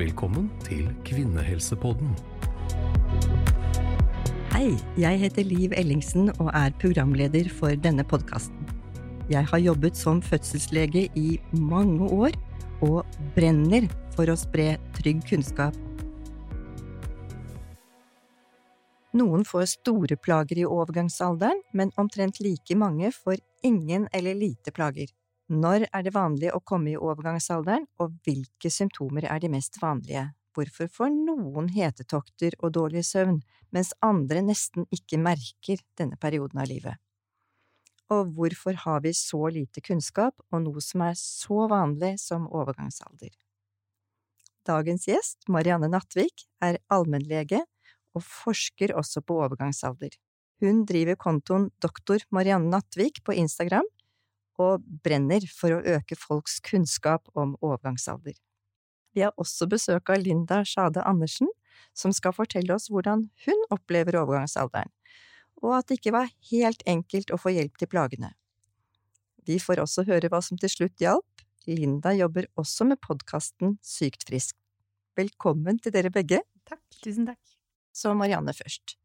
[0.00, 2.14] Velkommen til Kvinnehelsepodden.
[4.54, 8.70] Hei, jeg heter Liv Ellingsen og er programleder for denne podkasten.
[9.28, 12.32] Jeg har jobbet som fødselslege i mange år
[12.80, 13.04] og
[13.36, 15.76] brenner for å spre trygg kunnskap.
[19.12, 25.12] Noen får store plager i overgangsalderen, men omtrent like mange får ingen eller lite plager.
[25.50, 30.28] Når er det vanlig å komme i overgangsalderen, og hvilke symptomer er de mest vanlige?
[30.54, 33.40] Hvorfor får noen hetetokter og dårlig søvn,
[33.74, 37.02] mens andre nesten ikke merker denne perioden av livet?
[38.14, 43.34] Og hvorfor har vi så lite kunnskap om noe som er så vanlig som overgangsalder?
[44.66, 47.64] Dagens gjest, Marianne Nattvik, er allmennlege
[48.14, 50.14] og forsker også på overgangsalder.
[50.62, 53.86] Hun driver kontoen Doktor Marianne Nattvik på Instagram,
[54.60, 58.36] og brenner for å øke folks kunnskap om overgangsalder.
[59.14, 61.48] Vi har også besøk av Linda Sjade Andersen,
[61.96, 64.92] som skal fortelle oss hvordan hun opplever overgangsalderen,
[65.64, 68.34] og at det ikke var helt enkelt å få hjelp til plagene.
[69.48, 71.44] Vi får også høre hva som til slutt hjalp.
[71.68, 74.56] Linda jobber også med podkasten Sykt frisk.
[75.18, 76.42] Velkommen til dere begge.
[76.68, 76.84] Takk.
[77.02, 77.40] Tusen takk.
[77.92, 78.96] Så Marianne først.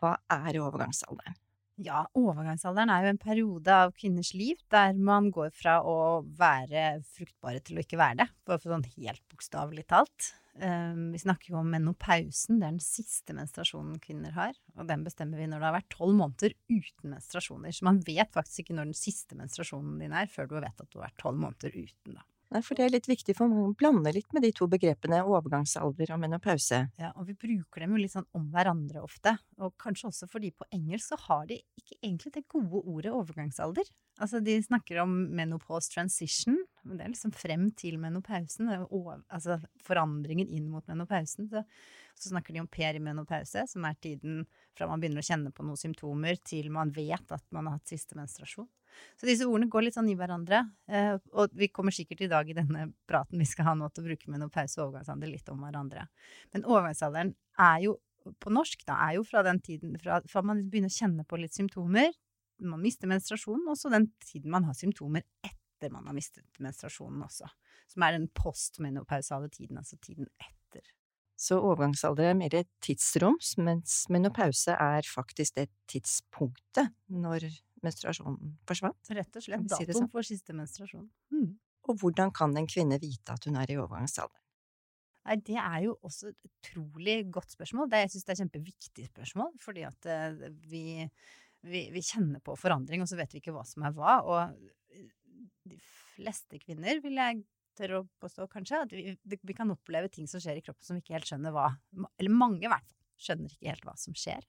[0.00, 1.43] Hva er overgangsalderen?
[1.82, 7.00] Ja, overgangsalderen er jo en periode av kvinners liv der man går fra å være
[7.16, 10.28] fruktbare til å ikke være det, bare for sånn helt bokstavelig talt.
[10.54, 14.54] Um, vi snakker jo om menopausen, det er den siste menstruasjonen kvinner har.
[14.78, 17.74] Og den bestemmer vi når det har vært tolv måneder uten menstruasjoner.
[17.74, 20.92] Så man vet faktisk ikke når den siste menstruasjonen din er, før du vet at
[20.92, 22.22] du har vært tolv måneder uten, da.
[22.52, 26.12] Nei, for det er litt viktig, for man blander litt med de to begrepene overgangsalder
[26.14, 26.84] og menopause.
[27.00, 29.34] Ja, og vi bruker dem jo litt sånn om hverandre ofte.
[29.58, 33.90] Og kanskje også fordi på engelsk så har de ikke egentlig det gode ordet overgangsalder.
[34.22, 38.70] Altså de snakker om menopause transition, men det er liksom frem til menopausen.
[38.70, 41.48] altså forandringen inn mot menopausen.
[41.50, 41.64] Så,
[42.18, 44.44] så snakker de om perimenopause, som er tiden
[44.76, 47.92] fra man begynner å kjenne på noen symptomer til man vet at man har hatt
[47.92, 48.68] siste menstruasjon.
[49.18, 50.60] Så disse ordene går litt sånn i hverandre.
[50.86, 54.04] Eh, og vi kommer sikkert i dag i denne praten vi skal ha nå til
[54.04, 56.06] å bruke menopause og overgangsalder litt om hverandre.
[56.54, 57.98] Men overgangsalderen er jo
[58.40, 61.38] på norsk, da, er jo fra den tiden fra, fra man begynner å kjenne på
[61.40, 62.14] litt symptomer,
[62.64, 67.24] man mister menstruasjonen, og så den tiden man har symptomer etter man har mistet menstruasjonen
[67.26, 67.50] også.
[67.90, 70.86] Som er den postmenopausale tiden, altså tiden etter.
[71.44, 77.44] Så overgangsalder er mer et tidsrom, mens menopause er faktisk det tidspunktet når
[77.84, 79.12] menstruasjonen forsvant.
[79.12, 80.10] Rett og slett datoen sånn.
[80.12, 81.04] for siste menstruasjon.
[81.34, 81.50] Mm.
[81.90, 84.40] Og hvordan kan en kvinne vite at hun er i overgangsalderen?
[85.24, 87.88] Nei, det er jo også et utrolig godt spørsmål.
[87.92, 90.84] Det, jeg syns det er et kjempeviktig spørsmål, fordi at uh, vi,
[91.64, 94.18] vi, vi, kjenner på forandring, og så vet vi ikke hva som er hva.
[94.28, 95.00] Og
[95.64, 95.78] de
[96.14, 97.40] fleste kvinner, vil jeg
[97.78, 100.98] tørre å påstå kanskje, at vi, vi, kan oppleve ting som skjer i kroppen som
[100.98, 101.70] vi ikke helt skjønner hva
[102.18, 104.46] Eller mange, i hvert fall, skjønner ikke helt hva som skjer.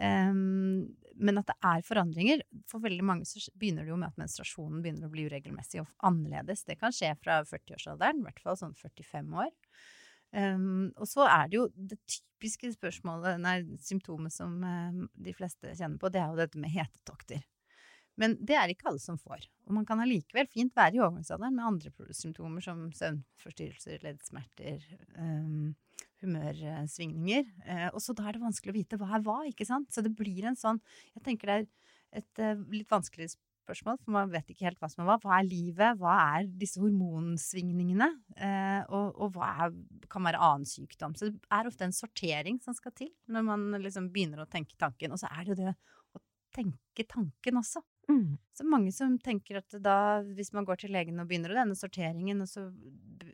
[0.00, 0.88] Um,
[1.20, 2.44] men at det er forandringer.
[2.70, 5.90] For veldig mange så begynner det jo med at menstruasjonen begynner å bli uregelmessig og
[6.08, 6.64] annerledes.
[6.68, 9.52] Det kan skje fra 40-årsalderen, i hvert fall sånn 45 år.
[10.32, 15.74] Um, og så er det jo det typiske spørsmålet, nei, symptomet som um, de fleste
[15.76, 17.44] kjenner på, det er jo dette med hetetokter.
[18.20, 19.46] Men det er ikke alle som får.
[19.68, 24.84] Og man kan allikevel fint være i overgangsalderen med andre symptomer som søvnforstyrrelser, leddsmerter,
[25.16, 25.70] um,
[26.22, 27.46] humørsvingninger.
[27.64, 29.88] Uh, og så da er det vanskelig å vite hva er hva, ikke sant?
[29.94, 30.82] Så det blir en sånn
[31.16, 33.30] Jeg tenker det er et uh, litt vanskelig
[33.62, 35.18] spørsmål, for man vet ikke helt hva som er hva.
[35.22, 35.98] Hva er livet?
[36.00, 38.10] Hva er disse hormonsvingningene?
[38.36, 39.78] Uh, og, og, hva er,
[40.12, 41.16] kan være annen sykdom?
[41.16, 44.76] Så det er ofte en sortering som skal til når man liksom begynner å tenke
[44.80, 45.14] tanken.
[45.14, 46.22] Og så er det jo det å
[46.52, 47.84] tenke tanken også.
[48.10, 48.38] Mm.
[48.52, 49.96] Så mange som tenker at da,
[50.36, 52.66] hvis man går til legen og begynner denne sorteringen, og så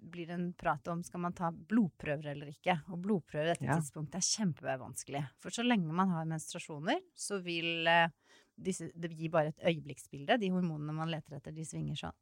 [0.09, 2.79] blir det en prat om skal man ta blodprøver eller ikke.
[2.93, 3.79] Og blodprøver i dette ja.
[3.81, 5.25] tidspunktet er kjempevanskelig.
[5.43, 8.13] For så lenge man har menstruasjoner, så vil eh,
[8.59, 10.39] disse, det gi bare et øyeblikksbilde.
[10.41, 12.19] De hormonene man leter etter, de svinger sånn.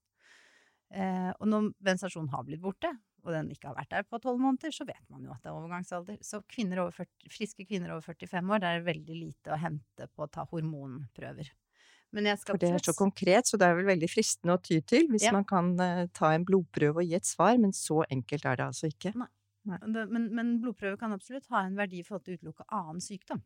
[0.94, 2.92] Eh, og når menstruasjonen har blitt borte,
[3.26, 5.50] og den ikke har vært der på tolv måneder, så vet man jo at det
[5.50, 6.18] er overgangsalder.
[6.22, 10.26] Så kvinner 40, friske kvinner over 45 år, det er veldig lite å hente på
[10.26, 11.50] å ta hormonprøver.
[12.16, 15.26] For det er så konkret, så det er vel veldig fristende å ty til hvis
[15.28, 15.34] ja.
[15.36, 18.68] man kan uh, ta en blodprøve og gi et svar, men så enkelt er det
[18.70, 19.12] altså ikke.
[19.18, 19.28] Nei.
[19.66, 19.80] Nei.
[19.90, 23.42] Men, men blodprøve kan absolutt ha en verdi i forhold til å utelukke annen sykdom.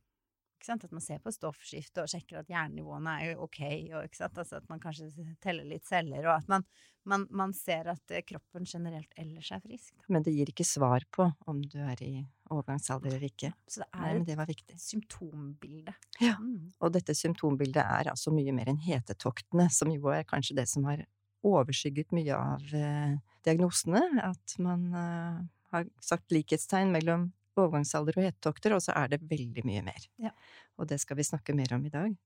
[0.68, 3.60] At man ser på stoffskiftet og sjekker at jernnivåene er ok,
[3.96, 5.08] og altså at man kanskje
[5.42, 6.66] teller litt celler, og at man,
[7.08, 9.94] man, man, ser at eh, kroppen generelt ellers er frisk.
[9.96, 10.04] Da.
[10.12, 12.12] Men det gir ikke svar på om du er i
[12.50, 13.52] overgangsalder eller ikke.
[13.70, 15.94] Så det er Nei, det var et symptombilde.
[16.20, 16.76] Ja, mm.
[16.80, 20.86] og dette symptombildet er altså mye mer enn hetetoktene, som jo er kanskje det som
[20.90, 21.06] har
[21.46, 23.16] overskygget mye av eh,
[23.46, 24.02] diagnosene.
[24.28, 25.42] At man eh,
[25.74, 30.08] har sagt likhetstegn mellom overgangsalder og hetetokter, og så er det veldig mye mer.
[30.22, 30.32] Ja.
[30.78, 32.16] Og det skal vi snakke mer om i dag.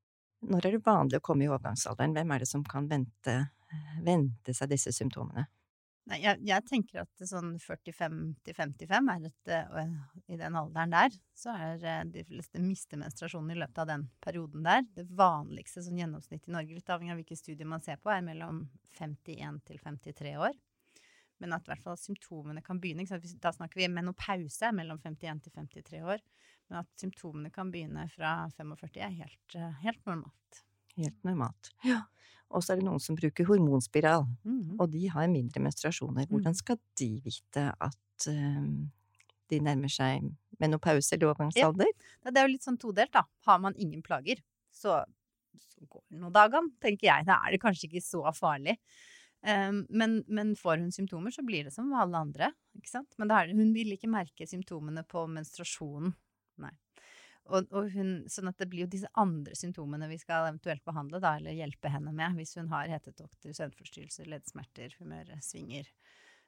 [0.44, 2.14] Når er det vanlig å komme i overgangsalderen?
[2.16, 3.36] Hvem er det som kan vente,
[4.04, 5.46] vente seg disse symptomene?
[6.04, 10.92] Nei, jeg, jeg tenker at sånn 45 til 55 er et Og I den alderen
[10.92, 14.84] der, så er øh, de fleste mister menstruasjonen i løpet av den perioden der.
[14.92, 18.26] Det vanligste sånn gjennomsnitt i Norge, litt avhengig av hvilke studier man ser på, er
[18.26, 18.66] mellom
[19.00, 20.60] 51 til 53 år.
[21.42, 23.06] Men at i hvert fall symptomene kan begynne.
[23.42, 26.20] Da snakker vi menopause mellom 51 til 53 år.
[26.70, 30.62] Men at symptomene kan begynne fra 45 er helt, øh, helt normalt.
[30.96, 31.70] Helt normalt.
[31.84, 32.02] Ja.
[32.54, 34.76] Og så er det noen som bruker hormonspiral, Mhm.
[34.80, 36.26] og de har mindre menstruasjoner.
[36.28, 36.54] Hvordan Mhm.
[36.54, 38.62] skal de vite at eh,
[39.50, 40.22] de nærmer seg
[40.60, 41.86] menopause eller overgangsalder?
[42.24, 43.22] Ja, Det er jo litt sånn todelt, da.
[43.46, 44.36] Har man ingen plager,
[44.72, 45.04] så,
[45.58, 47.26] så går det noen dager, tenker jeg.
[47.26, 48.78] Da er det kanskje ikke så farlig.
[49.44, 52.46] Men, men får hun symptomer, så blir det som alle andre.
[53.20, 56.14] Men er hun vil ikke merke symptomene på menstruasjonen.
[57.44, 61.20] Og, og hun, sånn at det blir jo disse andre symptomene vi skal eventuelt behandle,
[61.20, 65.90] da, eller hjelpe henne med, hvis hun har hetetokter, søvnforstyrrelser, leddsmerter, humørsvinger.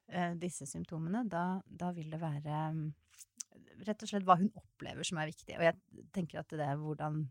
[0.09, 2.61] Eh, disse symptomene, da, da vil det være
[3.85, 5.59] rett og slett hva hun opplever som er viktig.
[5.59, 7.27] Og jeg tenker at det er hvordan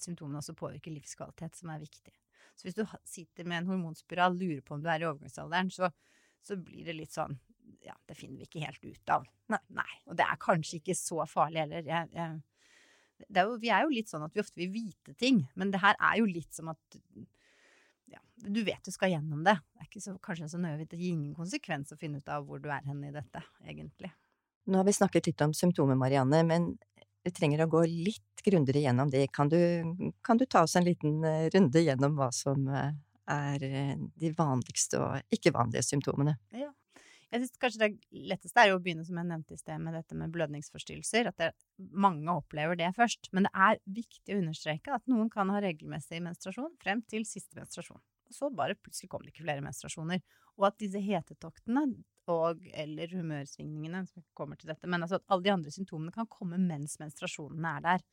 [0.00, 2.14] symptomene også påvirker livskvalitet som er viktig.
[2.56, 5.90] Så hvis du sitter med en hormonspiral, lurer på om du er i overgangsalderen, så,
[6.44, 7.36] så blir det litt sånn
[7.84, 9.26] Ja, det finner vi ikke helt ut av.
[9.52, 9.62] Nei.
[9.76, 9.90] Nei.
[10.10, 11.86] Og det er kanskje ikke så farlig heller.
[11.86, 12.38] Jeg, jeg,
[13.28, 15.82] er jo, vi er jo litt sånn at vi ofte vil vite ting, men det
[15.82, 16.98] her er jo litt som at
[18.10, 19.58] ja, du vet du skal gjennom det.
[19.74, 22.46] Det er ikke så, kanskje så nøye, det gir ingen konsekvens å finne ut av
[22.46, 24.12] hvor du er hen i dette, egentlig.
[24.66, 26.72] Nå har vi snakket litt om symptomer, Marianne, men
[27.34, 29.26] trenger å gå litt grundigere gjennom det.
[29.34, 29.58] Kan du,
[30.26, 32.92] kan du ta oss en liten eh, runde gjennom hva som eh,
[33.32, 36.36] er eh, de vanligste og ikke vanlige symptomene?
[36.54, 36.70] Ja.
[37.32, 39.96] Jeg synes kanskje det letteste er jo å begynne, som jeg nevnte i sted, med
[39.98, 41.32] dette med blødningsforstyrrelser.
[41.32, 41.48] At det,
[41.90, 43.32] mange opplever det først.
[43.34, 47.58] Men det er viktig å understreke at noen kan ha regelmessig menstruasjon frem til siste
[47.58, 47.98] menstruasjon.
[48.30, 50.22] Og så bare plutselig kommer det ikke flere menstruasjoner.
[50.56, 51.88] Og at disse hetetoktene
[52.32, 56.28] og eller humørsvingningene, som kommer til dette, men altså at alle de andre symptomene kan
[56.30, 58.06] komme mens menstruasjonene er der.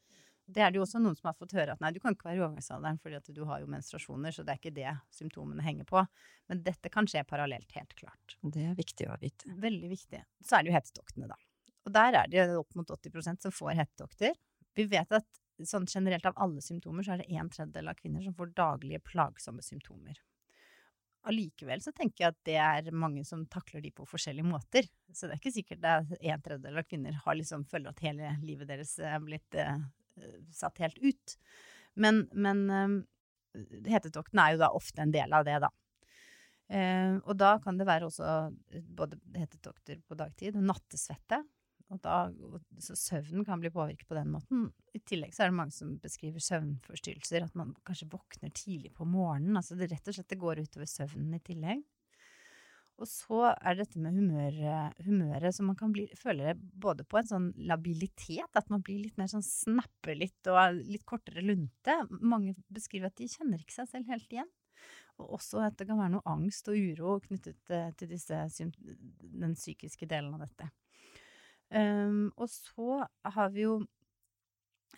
[0.44, 2.28] Det er det jo også noen som har fått høre at nei, du kan ikke
[2.28, 5.64] være i overgangsalderen fordi at du har jo menstruasjoner, så det er ikke det symptomene
[5.64, 6.04] henger på.
[6.52, 8.36] Men dette kan skje parallelt, helt klart.
[8.42, 9.56] Det er viktig å vite.
[9.64, 10.20] Veldig viktig.
[10.44, 11.40] Så er det jo hetetoktene, da.
[11.88, 14.36] Og der er det opp mot 80% som får hetetokter.
[14.76, 18.24] Vi vet at sånn generelt av alle symptomer, så er det en tredjedel av kvinner
[18.26, 20.20] som får daglige plagsomme symptomer.
[21.30, 24.88] Allikevel så tenker jeg at det er mange som takler de på forskjellige måter.
[25.14, 28.34] Så det er ikke sikkert er en tredjedel av kvinner har liksom føler at hele
[28.44, 29.78] livet deres er blitt eh,
[30.52, 31.38] satt helt ut.
[31.96, 32.98] Men, men eh,
[33.94, 35.72] hetetokten er jo da ofte en del av det, da.
[36.74, 38.28] Eh, og da kan det være også
[38.98, 41.44] både hetetokter på dagtid og nattesvette.
[41.94, 42.18] Og da,
[42.82, 44.68] så søvnen kan bli påvirket på den måten.
[44.94, 49.06] I tillegg så er det mange som beskriver søvnforstyrrelser, at man kanskje våkner tidlig på
[49.06, 49.60] morgenen.
[49.60, 51.84] Altså det rett og slett det går utover søvnen i tillegg.
[53.02, 54.58] Og så er det dette med humør,
[55.02, 59.18] humøret, så man kan bli, føle både på en sånn labilitet, at man blir litt
[59.18, 61.98] mer sånn snapper litt og litt kortere lunte.
[62.22, 64.52] Mange beskriver at de kjenner ikke seg selv helt igjen.
[65.22, 69.58] Og også at det kan være noe angst og uro knyttet eh, til disse, den
[69.58, 70.70] psykiske delen av dette.
[71.74, 73.80] Um, og så har vi jo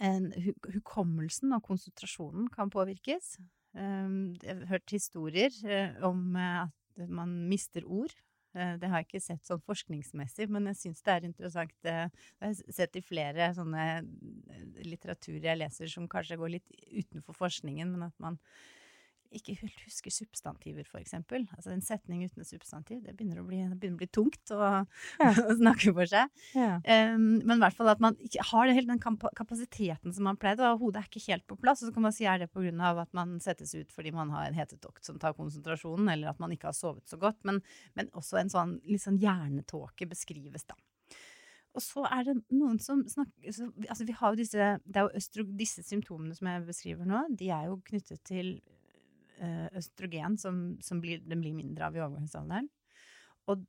[0.03, 0.31] en,
[0.73, 3.37] Hukommelsen og konsentrasjonen kan påvirkes.
[3.75, 8.11] Um, jeg har hørt historier uh, om uh, at man mister ord.
[8.55, 11.75] Uh, det har jeg ikke sett sånn forskningsmessig, men jeg syns det er interessant.
[11.83, 12.11] jeg
[12.43, 13.85] har sett i flere sånne
[14.83, 18.39] litteratur jeg leser som kanskje går litt utenfor forskningen, men at man
[19.37, 21.45] ikke helt husker substantiver, for eksempel.
[21.57, 24.61] Altså en setning uten et substantiv, det begynner å bli, begynner å bli tungt å,
[25.21, 25.31] ja.
[25.45, 26.31] å, snakke for seg.
[26.55, 26.77] Ja.
[26.81, 30.65] Um, men i hvert fall at man ikke har helt den kapasiteten som man pleide,
[30.71, 31.83] og hodet er ikke helt på plass.
[31.83, 34.15] Og så kan man si er det på grunn av at man settes ut fordi
[34.15, 37.41] man har en hetetokt som tar konsentrasjonen, eller at man ikke har sovet så godt.
[37.47, 37.61] Men,
[37.99, 40.77] men også en sånn litt sånn hjernetåke beskrives, da.
[41.75, 45.11] Og så er det noen som snakker så, Altså, vi har jo disse Det jo
[45.19, 48.55] østro, disse symptomene som jeg beskriver nå, de er jo knyttet til
[49.75, 52.69] østrogen som, som blir, den blir mindre av i overgangsalderen.
[53.51, 53.63] Og,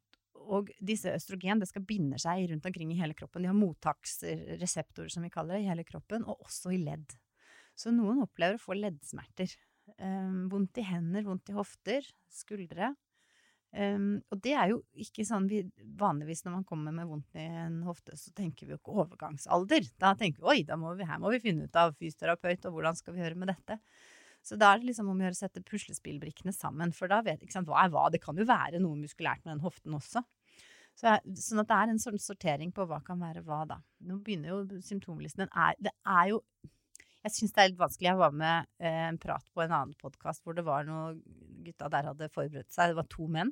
[0.47, 3.45] og, disse østrogen det skal binde seg rundt omkring i hele kroppen.
[3.45, 7.17] De har mottaksreseptorer, som vi kaller det, i hele kroppen, og også i ledd.
[7.77, 9.53] Så noen opplever å få leddsmerter.
[10.03, 12.95] Um, vondt i hender, vondt i hofter, skuldre.
[13.77, 15.61] Um, og det er jo ikke sånn vi
[16.01, 19.91] vanligvis når man kommer med vondt i en hofte, så tenker vi jo ikke overgangsalder.
[20.01, 22.99] Da tenker vi oi, må vi, her må vi finne ut av fysioterapeut, og hvordan
[22.99, 23.79] skal vi gjøre med dette.
[24.47, 27.43] Så da er det liksom om å gjøre å sette puslespillbrikkene sammen, for da vet
[27.43, 28.07] ikke sant, hva er hva.
[28.15, 30.23] Det kan jo være noe muskulært med den hoften også.
[30.97, 33.81] Så sånn at det er en sånn sortering på hva kan være hva, da.
[34.07, 36.41] Nå begynner jo symptomlisten den er, Det er jo
[37.27, 38.07] Jeg syns det er litt vanskelig.
[38.07, 41.19] Jeg var med eh, en prat på en annen podkast hvor det var noen
[41.67, 42.93] gutta der hadde forberedt seg.
[42.93, 43.51] Det var to menn.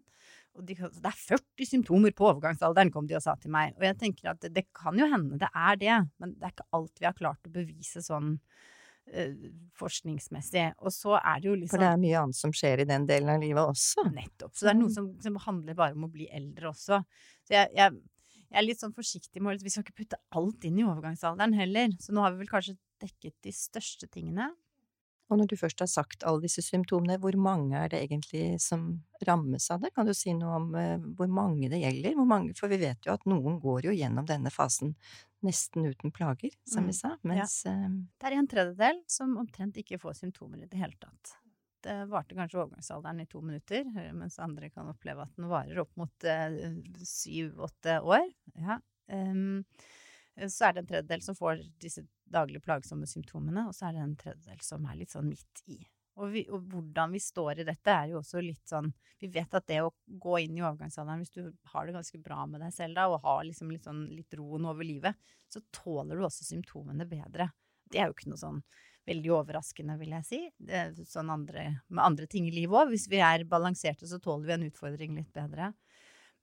[0.54, 3.74] Og de, det er 40 symptomer på overgangsalderen, kom de og sa til meg.
[3.74, 6.54] Og jeg tenker at det, det kan jo hende det er det, men det er
[6.54, 8.36] ikke alt vi har klart å bevise sånn
[9.78, 10.64] forskningsmessig.
[10.80, 13.06] Og så er det jo liksom For det er mye annet som skjer i den
[13.08, 14.06] delen av livet også.
[14.14, 14.54] Nettopp.
[14.56, 17.00] Så det er noe som, som handler bare om å bli eldre også.
[17.44, 18.00] Så jeg, jeg,
[18.48, 21.94] jeg er litt sånn forsiktig med Vi skal ikke putte alt inn i overgangsalderen heller.
[22.00, 24.50] Så nå har vi vel kanskje dekket de største tingene.
[25.34, 28.86] Og når du først har sagt alle disse symptomene, hvor mange er det egentlig som
[29.26, 29.90] rammes av det?
[29.96, 32.14] Kan du si noe om uh, hvor mange det gjelder?
[32.22, 34.94] Mange, for vi vet jo at noen går jo gjennom denne fasen
[35.44, 37.74] nesten uten plager, som Mm, vi sa, mens ja.
[38.20, 41.34] Det er en tredjedel som omtrent ikke får symptomer i det hele tatt.
[41.84, 43.84] Det varte kanskje overgangsalderen i to minutter,
[44.16, 46.28] mens andre kan oppleve at den varer opp mot
[47.10, 48.24] syv-åtte år.
[48.56, 48.78] Ja.
[49.12, 49.66] Um,
[50.50, 54.04] så er det en tredjedel som får disse daglig plagsomme symptomene, og så er det
[54.04, 55.78] en tredjedel som er litt sånn midt i.
[56.14, 59.56] Og, vi, og, hvordan vi står i dette, er jo også litt sånn Vi vet
[59.56, 62.74] at det å gå inn i overgangsalderen, hvis du har det ganske bra med deg
[62.76, 65.16] selv da, og har liksom litt, sånn, litt roen over livet,
[65.50, 67.48] så tåler du også symptomene bedre.
[67.90, 68.60] Det er jo ikke noe sånn
[69.08, 70.40] veldig overraskende, vil jeg si.
[70.56, 72.92] Det er sånn andre, med andre ting i livet òg.
[72.92, 75.72] Hvis vi er balanserte, så tåler vi en utfordring litt bedre.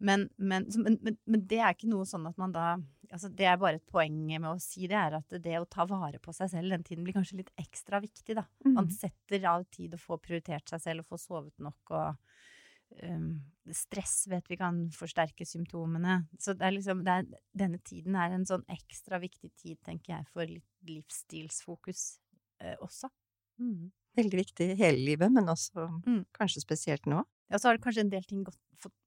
[0.02, 0.98] Men, men, men,
[1.30, 2.74] men, det er ikke noe sånn at man da
[3.12, 5.84] altså Det er bare et poeng med å si det, er at det å ta
[5.86, 8.46] vare på seg selv den tiden blir kanskje litt ekstra viktig, da.
[8.64, 12.22] Man setter av tid å få prioritert seg selv og få sovet nok og
[13.04, 13.34] um,
[13.76, 16.22] Stress vet vi kan forsterke symptomene.
[16.40, 17.28] Så det er liksom det er,
[17.66, 22.06] Denne tiden er en sånn ekstra viktig tid, tenker jeg, for litt livsstilsfokus
[22.64, 23.12] uh, også.
[23.62, 23.92] Mm.
[24.20, 26.24] Veldig viktig hele livet, men også mm.
[26.36, 27.22] kanskje spesielt nå.
[27.52, 28.60] Ja, så har det kanskje en del ting gått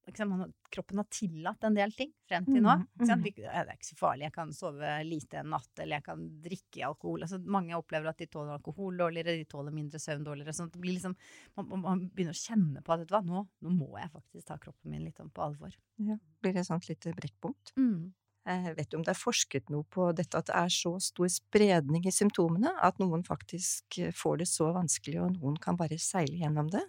[0.06, 2.72] liksom, Kroppen har tillatt en del ting frem til nå.
[2.80, 3.22] Mm, mm.
[3.24, 6.86] Det er ikke så farlig, jeg kan sove lite en natt, eller jeg kan drikke
[6.88, 7.24] alkohol.
[7.26, 10.56] Altså, mange opplever at de tåler alkohol dårligere, de tåler mindre søvn dårligere.
[10.56, 11.14] sånn at det blir liksom,
[11.60, 14.50] man, man begynner å kjenne på at vet du hva, nå, nå, må jeg faktisk
[14.50, 15.78] ta kroppen min litt sånn på alvor.
[16.02, 17.74] Ja, Blir det et sånt lite brekkpunkt?
[17.78, 18.12] Mm.
[18.44, 21.30] Jeg vet du om det er forsket noe på dette at det er så stor
[21.32, 26.36] spredning i symptomene at noen faktisk får det så vanskelig, og noen kan bare seile
[26.42, 26.82] gjennom det?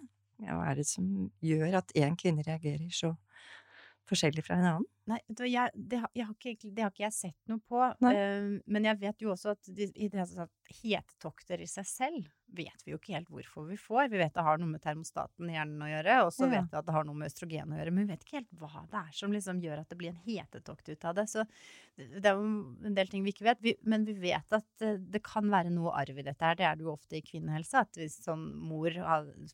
[0.44, 3.14] Hva er det som gjør at én kvinne reagerer så
[4.10, 4.88] forskjellig fra en annen?
[5.08, 7.80] Nei, jeg, det, har, jeg har ikke, det, har ikke, jeg sett noe på.
[8.02, 10.26] Uh, men jeg vet jo også at de, i det,
[10.82, 14.10] hetetokter i seg selv vet vi jo ikke helt hvorfor vi får.
[14.12, 16.52] Vi vet det har noe med termostaten i hjernen å gjøre, og så ja.
[16.54, 17.94] vet vi at det har noe med østrogen å gjøre.
[17.94, 20.22] Men vi vet ikke helt hva det er som liksom gjør at det blir en
[20.26, 21.26] hetetokt ut av det.
[21.32, 21.44] Så
[21.96, 22.48] det er jo
[22.86, 23.62] en del ting vi ikke vet.
[23.64, 26.58] Vi, men vi vet at det, det kan være noe arv i dette her.
[26.58, 27.84] Det er det jo ofte i kvinnehelse.
[27.86, 28.94] At hvis sånn mor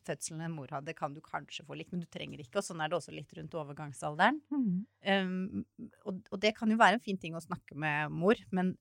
[0.03, 2.59] fødselen en mor hadde, kan du kanskje få litt, men du trenger ikke.
[2.61, 4.41] Og sånn er det også litt rundt overgangsalderen.
[4.53, 4.81] Mm.
[5.03, 5.63] Um,
[6.03, 8.75] og, og, det kan jo være en fin ting å snakke med mor, men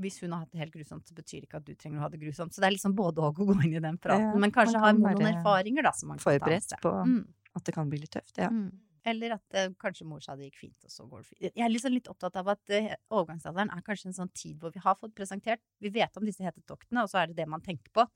[0.00, 2.06] hvis hun har hatt det helt grusomt, så betyr det ikke at du trenger å
[2.06, 2.54] ha det grusomt.
[2.54, 4.30] Så det er liksom både og å gå inn i den praten.
[4.30, 6.78] Ja, men kanskje ha noen erfaringer, da, som man kan ta med seg.
[6.78, 7.20] Forberedt på mm.
[7.58, 8.48] at det kan bli litt tøft, ja.
[8.52, 8.70] Mm.
[9.12, 11.40] Eller at eh, kanskje mor sa det gikk fint, og så går det fint.
[11.48, 14.72] Jeg er liksom litt opptatt av at eh, overgangsalderen er kanskje en sånn tid hvor
[14.74, 17.64] vi har fått presentert Vi vet om disse hetetoktene, og så er det det man
[17.64, 18.06] tenker på.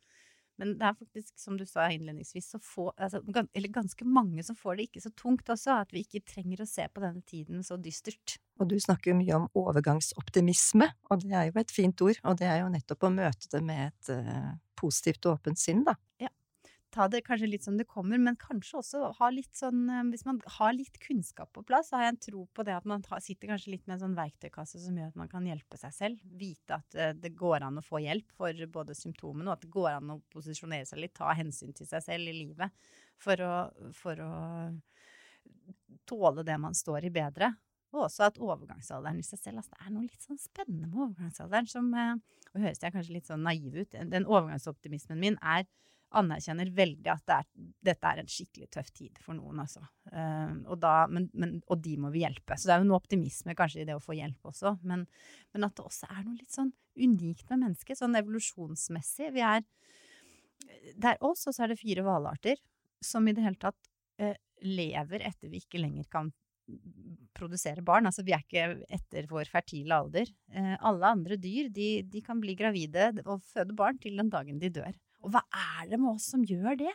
[0.57, 4.57] Men det er faktisk, som du sa innledningsvis, så få, altså, eller ganske mange som
[4.57, 7.67] får det ikke så tungt også, at vi ikke trenger å se på denne tiden
[7.67, 8.39] så dystert.
[8.57, 12.39] Og du snakker jo mye om overgangsoptimisme, og det er jo et fint ord, og
[12.41, 15.97] det er jo nettopp å møte det med et uh, positivt og åpent sinn, da.
[16.23, 16.33] Ja
[16.97, 20.25] ta det kanskje litt som det kommer, men kanskje også ha litt sånn eh, Hvis
[20.29, 23.05] man har litt kunnskap på plass, så har jeg en tro på det at man
[23.05, 26.23] sitter kanskje litt med en sånn verktøykasse som gjør at man kan hjelpe seg selv.
[26.41, 29.73] Vite at eh, det går an å få hjelp for både symptomene, og at det
[29.75, 33.55] går an å posisjonere seg litt, ta hensyn til seg selv i livet for å,
[33.97, 34.33] for å
[36.09, 37.53] tåle det man står i, bedre.
[37.97, 41.01] Og også at overgangsalderen i seg selv altså Det er noe litt sånn spennende med
[41.07, 42.15] overgangsalderen som eh,
[42.53, 43.99] Og høres jeg kanskje litt sånn naiv ut.
[44.13, 45.67] Den overgangsoptimismen min er
[46.17, 47.47] anerkjenner veldig at det er,
[47.91, 49.83] dette er en skikkelig tøff tid for noen, altså.
[50.13, 52.57] Uh, og, da, men, men, og, de må vi hjelpe.
[52.57, 54.77] Så det er jo noe optimisme kanskje i det å få hjelp også.
[54.87, 55.05] Men,
[55.53, 59.33] men, at det også er noe litt sånn unikt med mennesket, sånn evolusjonsmessig.
[59.35, 59.67] Vi er
[60.97, 62.63] Det er oss, og så er det fire hvalarter
[63.05, 63.91] som i det hele tatt
[64.23, 64.35] uh,
[64.65, 66.33] lever etter vi ikke lenger kan
[67.37, 68.09] produsere barn.
[68.09, 70.31] Altså vi er ikke etter vår fertile alder.
[70.53, 74.61] Uh, alle andre dyr de, de kan bli gravide og føde barn til den dagen
[74.63, 74.97] de dør.
[75.25, 76.93] Og hva er det med oss som gjør det?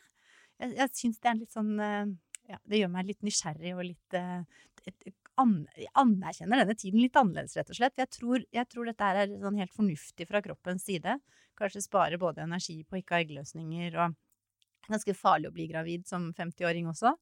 [0.61, 2.11] Jeg, jeg syns det er litt sånn eh,
[2.51, 4.43] ja, Det gjør meg litt nysgjerrig og litt eh,
[4.87, 7.95] et, jeg anerkjenner denne tiden litt annerledes, rett og slett.
[7.97, 11.15] Jeg tror, jeg tror dette er sånn helt fornuftig fra kroppens side.
[11.57, 16.05] Kanskje spare både energi på ikke å ha eggløsninger, og ganske farlig å bli gravid
[16.09, 17.15] som 50-åring også.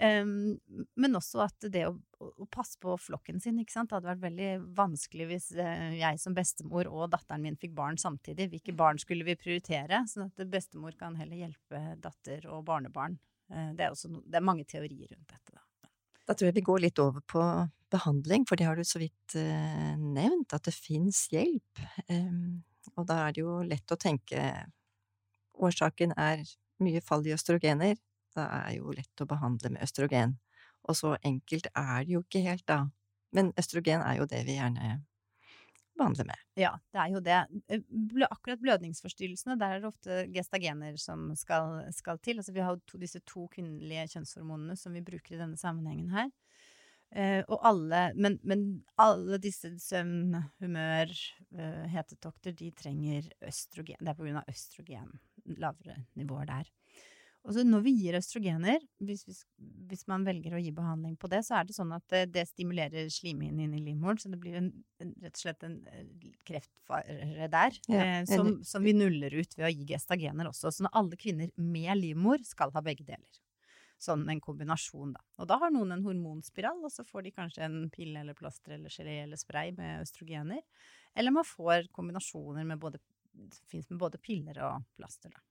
[0.00, 0.56] Um,
[0.96, 1.92] men også at det å,
[2.24, 3.90] å, passe på flokken sin, ikke sant.
[3.90, 8.00] Det hadde vært veldig vanskelig hvis uh, jeg som bestemor og datteren min fikk barn
[8.00, 8.48] samtidig.
[8.54, 10.04] Hvilke barn skulle vi prioritere?
[10.08, 13.18] Sånn at bestemor kan heller hjelpe datter og barnebarn.
[13.52, 15.64] Uh, det, er også no, det er mange teorier rundt dette, da.
[16.30, 17.44] Da tror jeg vi går litt over på
[17.90, 21.84] behandling, for det har du så vidt uh, nevnt, at det fins hjelp.
[22.08, 22.62] Um,
[22.96, 24.44] og da er det jo lett å tenke
[25.60, 26.44] årsaken er
[26.80, 27.98] mye fall i østrogener,
[28.36, 30.38] det er jo lett å behandle med østrogen.
[30.88, 32.84] Og så enkelt er det jo ikke helt, da.
[33.36, 34.98] Men østrogen er jo det vi gjerne
[36.00, 36.44] behandler med.
[36.58, 37.38] Ja, det er jo det.
[37.68, 42.40] Eh, akkurat blødningsforstyrrelsene, der er det ofte gestagener som skal, skal til.
[42.40, 46.30] Altså vi har jo disse to kvinnelige kjønnshormonene som vi bruker i denne sammenhengen her.
[47.10, 48.60] Uh, og alle, men, men,
[49.02, 51.10] alle disse søvn, humør,
[51.58, 53.98] uh, hetetokter, de trenger østrogen.
[53.98, 55.08] Det er på grunn av østrogen.
[55.58, 56.70] Lavere nivåer der.
[57.48, 59.38] Og når vi gir østrogener, hvis, hvis,
[59.88, 62.44] hvis, man velger å gi behandling på det, så er det sånn at det, det
[62.50, 64.68] stimulerer slimhinnen inn i livmoren, så det blir en,
[65.00, 69.56] en, rett og slett en eh, kreftfare der ja, eh, som, som, vi nuller ut
[69.56, 70.68] ved å gi gestagener også.
[70.68, 73.40] Så når alle kvinner med livmor skal ha begge deler.
[74.00, 75.24] Sånn en kombinasjon, da.
[75.40, 78.76] Og da har noen en hormonspiral, og så får de kanskje en pille eller plaster
[78.76, 80.60] eller gelé eller spray med østrogener.
[81.16, 83.00] Eller man får kombinasjoner med både,
[83.32, 85.44] det fins med både piller og plaster, da.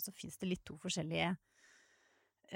[0.00, 1.34] Og så fins det litt to forskjellige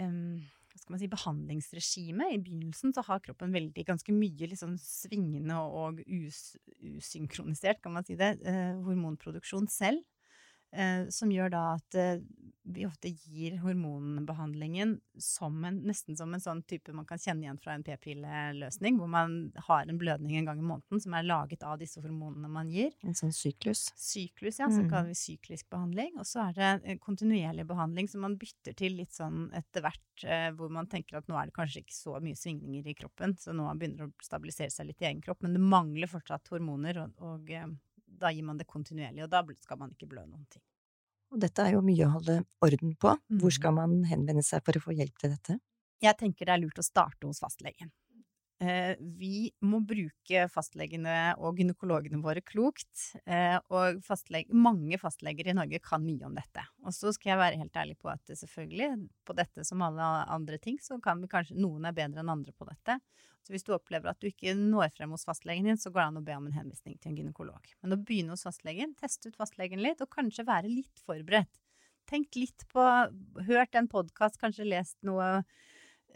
[0.00, 0.40] um,
[0.74, 2.26] hva skal man si, behandlingsregime.
[2.34, 8.06] I begynnelsen så har kroppen veldig, ganske mye liksom svingende og us, usynkronisert, kan man
[8.06, 10.02] si det, eh, hormonproduksjon selv.
[10.74, 12.18] Eh, som gjør da at eh,
[12.64, 17.60] vi ofte gir hormonbehandlingen som en, nesten som en sånn type man kan kjenne igjen
[17.60, 19.34] fra en p-pilleløsning, hvor man
[19.66, 22.96] har en blødning en gang i måneden som er laget av disse hormonene man gir.
[23.04, 23.84] En sånn syklus?
[24.00, 24.70] Syklus, ja.
[24.72, 24.88] Så mm.
[24.88, 26.16] kaller vi syklisk behandling.
[26.16, 30.48] Og så er det kontinuerlig behandling som man bytter til litt sånn etter hvert, eh,
[30.56, 33.52] hvor man tenker at nå er det kanskje ikke så mye svingninger i kroppen, så
[33.52, 37.04] nå begynner det å stabilisere seg litt i egen kropp, men det mangler fortsatt hormoner,
[37.04, 37.52] og, og
[38.20, 40.62] da gir man det kontinuerlig, og da skal man ikke blø noen ting.
[41.34, 43.14] Og dette er jo mye å holde orden på.
[43.40, 43.56] Hvor mm.
[43.56, 45.58] skal man henvende seg for å få hjelp til dette?
[46.04, 47.90] Jeg tenker det er lurt å starte hos fastlegen.
[48.64, 53.10] Eh, vi må bruke fastlegene og gynekologene våre klokt.
[53.28, 56.64] Eh, og fastlege, mange fastleger i Norge kan mye om dette.
[56.84, 58.88] Og så skal jeg være helt ærlig på at selvfølgelig,
[59.26, 62.54] på dette som alle andre ting, så kan vi kanskje Noen er bedre enn andre
[62.56, 62.98] på dette.
[63.44, 66.06] Så hvis du opplever at du ikke når frem hos fastlegen din, så går det
[66.06, 67.74] an å be om en henvisning til en gynekolog.
[67.84, 71.52] Men å begynne hos fastlegen, teste ut fastlegen litt, og kanskje være litt forberedt.
[72.08, 72.84] Tenk litt på
[73.48, 75.42] Hørt en podkast, kanskje lest noe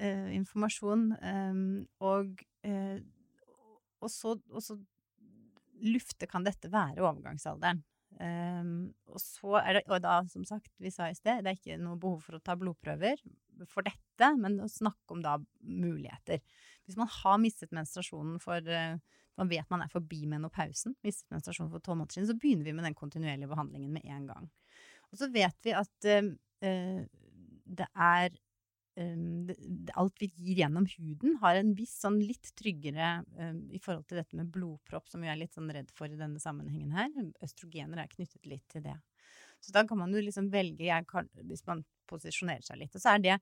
[0.02, 1.66] uh, informasjon, um,
[2.04, 2.98] og, uh,
[4.00, 4.78] og, så, og så
[5.84, 7.84] lufte kan dette være overgangsalderen.
[8.18, 11.58] Um, og så er det, og da, som sagt, vi sa i sted, det er
[11.58, 13.20] ikke noe behov for å ta blodprøver
[13.70, 16.40] for dette, men å snakke om da muligheter.
[16.88, 18.98] Hvis man har mistet menstruasjonen for uh,
[19.38, 22.72] Man vet man er forbi menopausen, mistet menstruasjonen for tolv måneder siden, så begynner vi
[22.74, 24.48] med den kontinuerlige behandlingen med en gang.
[25.12, 27.04] Og så vet vi at uh,
[27.78, 28.34] det er
[28.98, 34.18] Alt vi gir gjennom huden, har en viss sånn litt tryggere um, i forhold til
[34.20, 37.12] dette med blodpropp, som vi er litt sånn redd for i denne sammenhengen her.
[37.44, 38.96] Østrogener er knyttet litt til det.
[39.62, 42.94] Så da kan man jo liksom velge, kan, hvis man posisjonerer seg litt.
[42.94, 43.38] Og så er det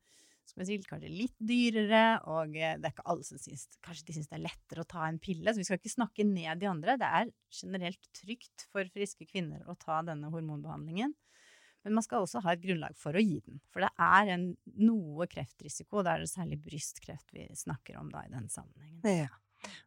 [0.47, 4.17] skal si, kanskje litt dyrere, og eh, det er ikke alle som syns Kanskje de
[4.17, 5.51] syns det er lettere å ta en pille.
[5.51, 6.95] Så vi skal ikke snakke ned de andre.
[7.01, 11.17] Det er generelt trygt for friske kvinner å ta denne hormonbehandlingen.
[11.87, 13.61] Men man skal også ha et grunnlag for å gi den.
[13.71, 14.47] For det er en,
[14.83, 19.05] noe kreftrisiko, og da er det særlig brystkreft vi snakker om da i den sammenhengen.
[19.07, 19.29] Ja.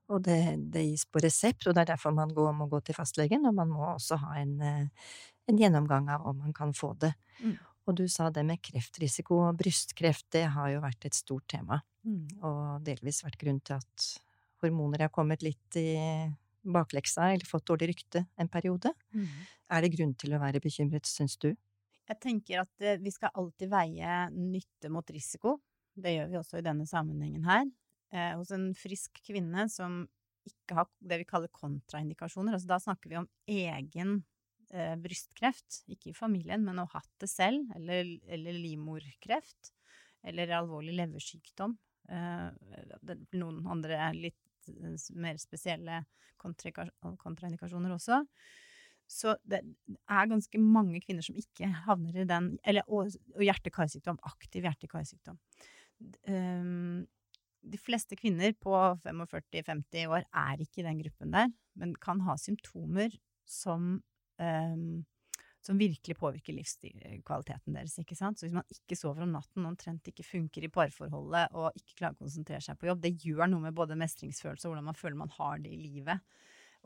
[0.07, 0.37] Og det,
[0.71, 3.43] det, gis på resept, og det er derfor man går, må gå til fastlegen.
[3.51, 5.11] Og man må også ha en, eh,
[5.51, 7.11] en gjennomgang av om man kan få det.
[7.43, 7.57] Mm.
[7.89, 11.81] Og du sa det med kreftrisiko, og brystkreft, det har jo vært et stort tema,
[12.07, 12.39] mm.
[12.45, 14.09] og delvis vært grunn til at
[14.63, 15.97] hormoner har kommet litt i
[16.63, 18.91] bakleksa, eller fått dårlig rykte en periode.
[19.15, 19.31] Mm.
[19.73, 21.51] Er det grunn til å være bekymret, syns du?
[22.09, 25.59] Jeg tenker at eh, vi skal alltid veie nytte mot risiko.
[25.93, 27.67] Det gjør vi også i denne sammenhengen her.
[28.13, 30.01] Eh, hos en frisk kvinne som
[30.49, 34.15] ikke har det vi kaller kontraindikasjoner, altså da snakker vi om egen
[34.73, 39.73] eh, brystkreft, ikke i familien, men å ha hatt det selv, eller, eller livmorkreft,
[40.25, 41.75] eller alvorlig leversykdom.
[42.09, 42.47] Eh,
[43.37, 46.01] noen andre litt eh, mer spesielle
[46.39, 48.23] kontraindikasjoner også.
[49.09, 54.19] Så det er ganske mange kvinner som ikke havner i den Eller og, og hjerte-karsykdom.
[54.29, 55.39] Aktiv hjerte-karsykdom.
[56.29, 57.07] Um,
[57.59, 62.37] de fleste kvinner på 45-50 år er ikke i den gruppen der, men kan ha
[62.39, 63.17] symptomer
[63.49, 63.97] som
[64.39, 65.01] um,
[65.61, 67.97] som virkelig påvirker livskvaliteten deres.
[67.99, 68.39] ikke sant?
[68.39, 72.15] Så hvis man ikke sover om natten, omtrent ikke funker i parforholdet og ikke klarer
[72.15, 75.19] å konsentrere seg på jobb, det gjør noe med både mestringsfølelse og hvordan man føler
[75.19, 76.23] man har det i livet,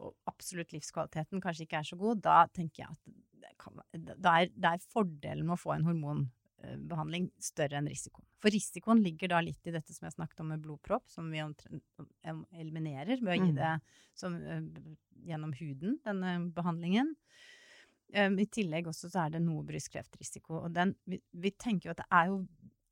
[0.01, 4.37] og absolutt livskvaliteten kanskje ikke er så god, da tenker jeg at det, kan, da,
[4.39, 8.25] er, da er fordelen med å få en hormonbehandling større enn risikoen.
[8.41, 11.43] For risikoen ligger da litt i dette som jeg snakket om med blodpropp, som vi
[12.59, 13.59] eliminerer ved å gi mm.
[13.59, 13.73] det
[14.19, 14.37] som,
[15.27, 17.13] gjennom huden, denne behandlingen.
[18.13, 20.59] Um, I tillegg også så er det noe brystkreftrisiko.
[20.67, 22.43] Og den, vi, vi, tenker jo at det er jo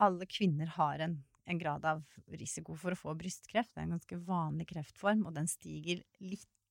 [0.02, 2.00] Alle kvinner har en, en, grad av
[2.40, 3.76] risiko for å få brystkreft.
[3.76, 6.02] Det er en ganske vanlig kreftform, og den stiger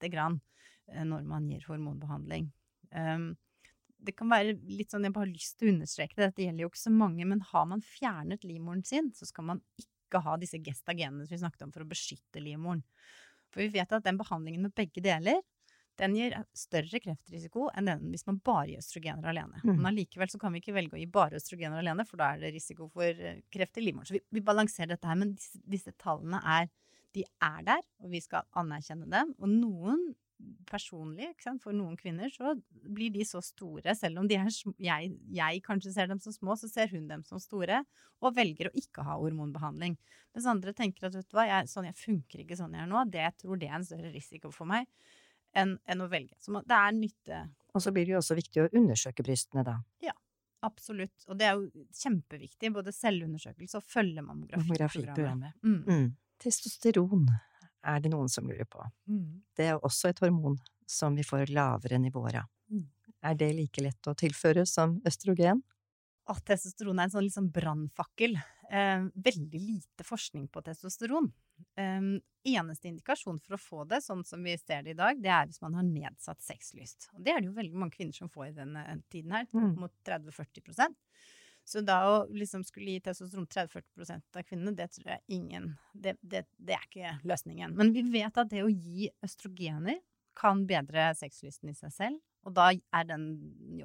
[0.01, 0.41] lite grann
[0.95, 2.51] uh, når man gir hormonbehandling.
[2.97, 3.31] Um,
[4.01, 6.65] det kan være litt sånn, Jeg bare har lyst til å understreke det, dette gjelder
[6.65, 10.37] jo ikke så mange, men har man fjernet livmoren sin, så skal man ikke ha
[10.41, 12.81] disse gestagenene som vi snakket om for å beskytte livmoren.
[13.53, 15.43] For vi vet at den behandlingen med begge deler
[16.01, 19.61] den gir større kreftrisiko enn den hvis man bare gir østrogener alene.
[19.63, 19.75] Mm.
[19.75, 22.45] Men allikevel så kan vi ikke velge å gi bare østrogener alene, for da er
[22.45, 24.09] det risiko for eh, kreft i livmoren.
[24.09, 26.71] Så vi, vi, balanserer dette her, men disse, disse, tallene er,
[27.17, 29.33] de er der, og vi skal anerkjenne dem.
[29.41, 30.11] Og noen
[30.71, 31.29] personlig,
[31.61, 34.49] for noen kvinner, så blir de så store, selv om de er,
[34.81, 37.83] jeg, jeg, kanskje ser dem som små, så ser hun dem som store,
[38.21, 39.97] og velger å ikke ha hormonbehandling.
[40.35, 42.91] Mens andre tenker at vet du hva, jeg, sånn, jeg funker ikke sånn jeg er
[42.91, 44.89] nå, det jeg tror det er en større risiko for meg
[45.57, 46.37] enn, enn å velge.
[46.41, 47.45] Så det er nytte.
[47.75, 49.77] Og så blir det jo også viktig å undersøke brystene, da.
[50.05, 50.15] Ja,
[50.67, 51.27] absolutt.
[51.29, 52.73] Og det er jo kjempeviktig.
[52.75, 55.59] Både selvundersøkelse og følge mammografiprogrammet.
[55.65, 55.81] Mm.
[55.87, 56.09] Mm.
[56.41, 57.27] Testosteron
[57.87, 58.85] er det noen som lurer på.
[59.09, 59.43] Mm.
[59.57, 60.59] Det er også et hormon
[60.91, 62.49] som vi får lavere nivåer av.
[62.73, 62.87] Mm.
[63.31, 65.63] Er det like lett å tilføre som østrogen?
[66.31, 68.37] At testosteron er en sånn liksom brannfakkel.
[68.71, 71.31] Eh, veldig lite forskning på testosteron.
[71.77, 72.11] Eh,
[72.55, 75.49] eneste indikasjon for å få det, sånn som vi ser det i dag, det er
[75.51, 77.11] hvis man har nedsatt sexlyst.
[77.17, 79.75] Og det er det jo veldig mange kvinner som får i denne tiden her, mm.
[79.81, 80.95] mot 30-40
[81.71, 86.17] Så da å liksom skulle gi testosteron 30-40% av kvinnene, det tror jeg ingen det,
[86.19, 87.77] det, det, er ikke løsningen.
[87.79, 90.01] Men vi vet at det å gi østrogener
[90.41, 92.19] kan bedre sexlysten i seg selv.
[92.49, 93.25] Og da er den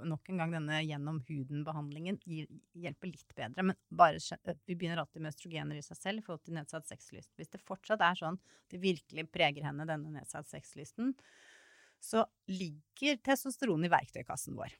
[0.07, 3.65] nok en gang denne gjennom huden-behandlingen hjelper litt bedre.
[3.67, 4.21] Men bare,
[4.63, 7.33] vi begynner alltid med østrogener i seg selv i forhold til nedsatt sexlyst.
[7.35, 8.39] Hvis det fortsatt er sånn
[8.71, 11.11] det virkelig preger henne, denne nedsatt sexlysten,
[12.01, 14.73] så ligger testosteron i verktøykassen vår.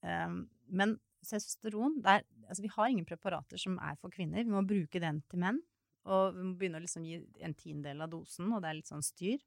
[0.00, 0.96] Um, men
[1.28, 4.44] testosteron der, altså Vi har ingen preparater som er for kvinner.
[4.44, 5.60] Vi må bruke den til menn.
[6.08, 8.90] Og vi må begynne å liksom gi en tiendedel av dosen, og det er litt
[8.90, 9.40] sånn styr.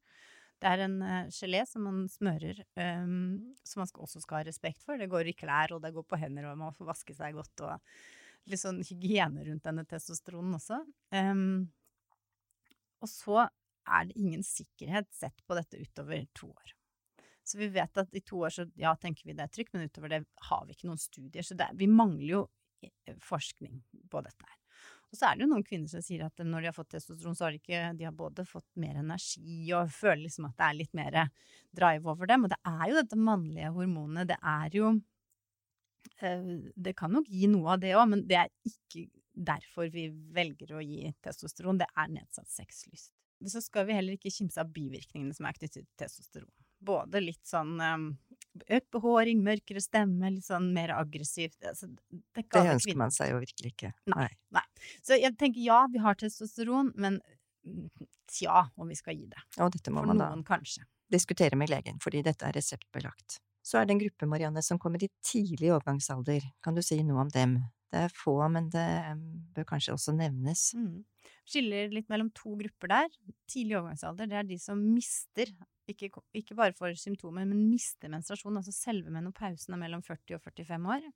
[0.61, 4.47] Det er en uh, gelé som man smører, um, som man skal, også skal ha
[4.47, 4.99] respekt for.
[5.01, 7.65] Det går i klær, og det går på hender, og man får vaske seg godt.
[7.65, 10.79] Og litt sånn hygiene rundt denne testosteronen også.
[11.15, 11.65] Um,
[13.03, 13.43] og så
[13.83, 16.75] er det ingen sikkerhet sett på dette utover to år.
[17.43, 19.89] Så vi vet at i to år så ja, tenker vi det er trygt, men
[19.89, 21.43] utover det har vi ikke noen studier.
[21.45, 22.43] Så det, vi mangler jo
[22.85, 24.59] eh, forskning på dette her.
[25.13, 27.35] Og så er det jo noen kvinner som sier at når de har fått testosteron,
[27.37, 30.65] så har de ikke De har både fått mer energi og føler liksom at det
[30.65, 31.17] er litt mer
[31.75, 32.47] drive over dem.
[32.47, 34.31] Og det er jo dette mannlige hormonet.
[34.31, 34.93] Det er jo
[36.23, 40.07] eh, Det kan nok gi noe av det òg, men det er ikke derfor vi
[40.33, 41.83] velger å gi testosteron.
[41.83, 43.13] Det er nedsatt sexlyst.
[43.53, 46.49] Så skal vi heller ikke kimse av bivirkningene som er knyttet til testosteron.
[46.83, 48.07] Både litt sånn um,
[48.67, 51.57] økt behåring, mørkere stemme, litt sånn mer aggressivt.
[51.65, 53.93] Altså, det, det ønsker man seg jo virkelig ikke.
[54.13, 54.65] Nei, nei.
[55.05, 57.21] Så jeg tenker ja, vi har testosteron, men
[58.29, 59.45] tja om vi skal gi det.
[59.63, 60.85] Og dette må For man noen, da kanskje.
[61.13, 63.39] diskutere med legen, fordi dette er reseptbelagt.
[63.63, 66.43] Så er det en gruppe, Marianne, som kommer i tidlig overgangsalder.
[66.63, 67.61] Kan du si noe om dem?
[67.93, 68.87] Det er få, men det
[69.55, 70.71] bør kanskje også nevnes.
[70.75, 71.05] Mm.
[71.47, 73.15] Skiller litt mellom to grupper der.
[73.51, 75.53] Tidlig overgangsalder, det er de som mister
[75.89, 78.59] ikke, ikke, bare får symptomer, men mister menstruasjon.
[78.59, 81.09] Altså selve menopausen er mellom 40 og 45 år.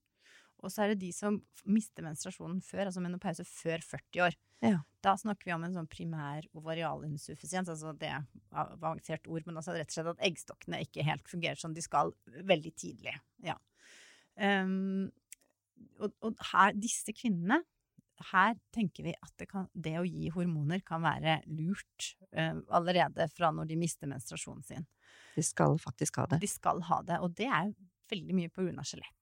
[0.66, 1.38] Og så er det de som
[1.70, 4.38] mister menstruasjonen før, altså menopause før 40 år.
[4.66, 4.80] Ja.
[5.06, 8.26] Da snakker vi om en sånn primær ovarialinsufficiens, altså det er
[8.58, 12.16] avansert ord, men altså rett og slett at eggstokkene ikke helt fungerer som de skal
[12.26, 13.14] veldig tidlig.
[13.46, 13.60] Ja.
[14.34, 15.12] Um,
[16.02, 17.62] og, og her, disse kvinnene
[18.32, 23.28] her tenker vi at det, kan, det, å gi hormoner kan være lurt uh, allerede
[23.34, 24.88] fra når de mister menstruasjonen sin.
[25.38, 26.42] De skal faktisk ha det.
[26.42, 27.72] De skal ha det, og det er
[28.12, 29.14] veldig mye på grunn av skjelettet.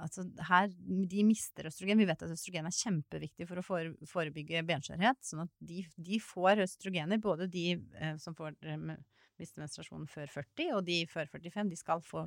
[0.00, 0.70] Altså her,
[1.10, 2.00] de mister østrogen.
[2.00, 3.66] Vi vet at østrogen er kjempeviktig for å
[4.10, 5.20] forebygge benskjørhet.
[5.22, 7.66] Sånn at de, de, får østrogener, både de
[8.00, 8.96] uh, som får uh,
[9.40, 11.70] mister menstruasjonen før 40, og de før 45.
[11.70, 12.24] De skal få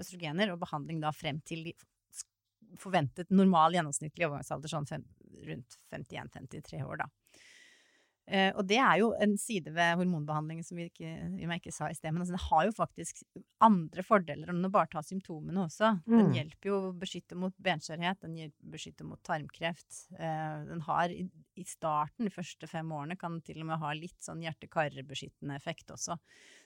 [0.00, 1.74] østrogener og behandling da frem til de
[2.80, 5.04] forventet normal gjennomsnittlig overgangsalder, sånn fem,
[5.46, 7.08] rundt 51-53 år, da.
[8.30, 11.88] Eh, og det er jo en side ved hormonbehandlingen som vi ikke, vi ikke sa
[11.90, 13.22] i sted, men altså, det har jo faktisk
[13.66, 15.90] andre fordeler enn å bare ta symptomene også.
[16.06, 16.34] Den Mm.
[16.36, 20.06] hjelper jo å beskytte mot benskjørhet, den hjelper beskytte mot tarmkreft.
[20.14, 21.26] Uh, den har i,
[21.58, 25.58] i starten, de første fem årene, kan den til og med ha litt sånn hjerte-kar-beskyttende
[25.58, 26.16] effekt også.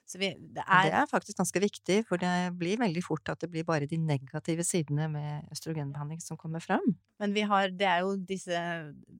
[0.07, 3.41] Så vi, det er det er faktisk ganske viktig, for det blir veldig fort at
[3.43, 6.95] det blir bare de negative sidene med østrogenbehandling som kommer fram.
[7.19, 8.61] Men vi har, det er jo disse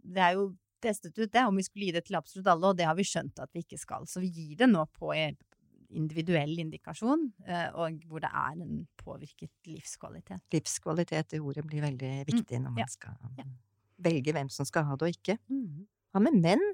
[0.05, 0.55] Det er jo
[0.87, 3.07] testet ut det, om vi skulle gi det til absolutt alle, og det har vi
[3.07, 4.07] skjønt at vi ikke skal.
[4.09, 5.13] Så vi gir det nå på
[5.97, 10.43] individuell indikasjon, eh, og hvor det er en påvirket livskvalitet.
[10.55, 12.83] Livskvalitet, det ordet blir veldig viktig når man Mm.
[12.83, 13.47] ja, skal ja.
[14.03, 15.39] velge hvem som skal ha det og ikke.
[16.13, 16.67] Hva med menn?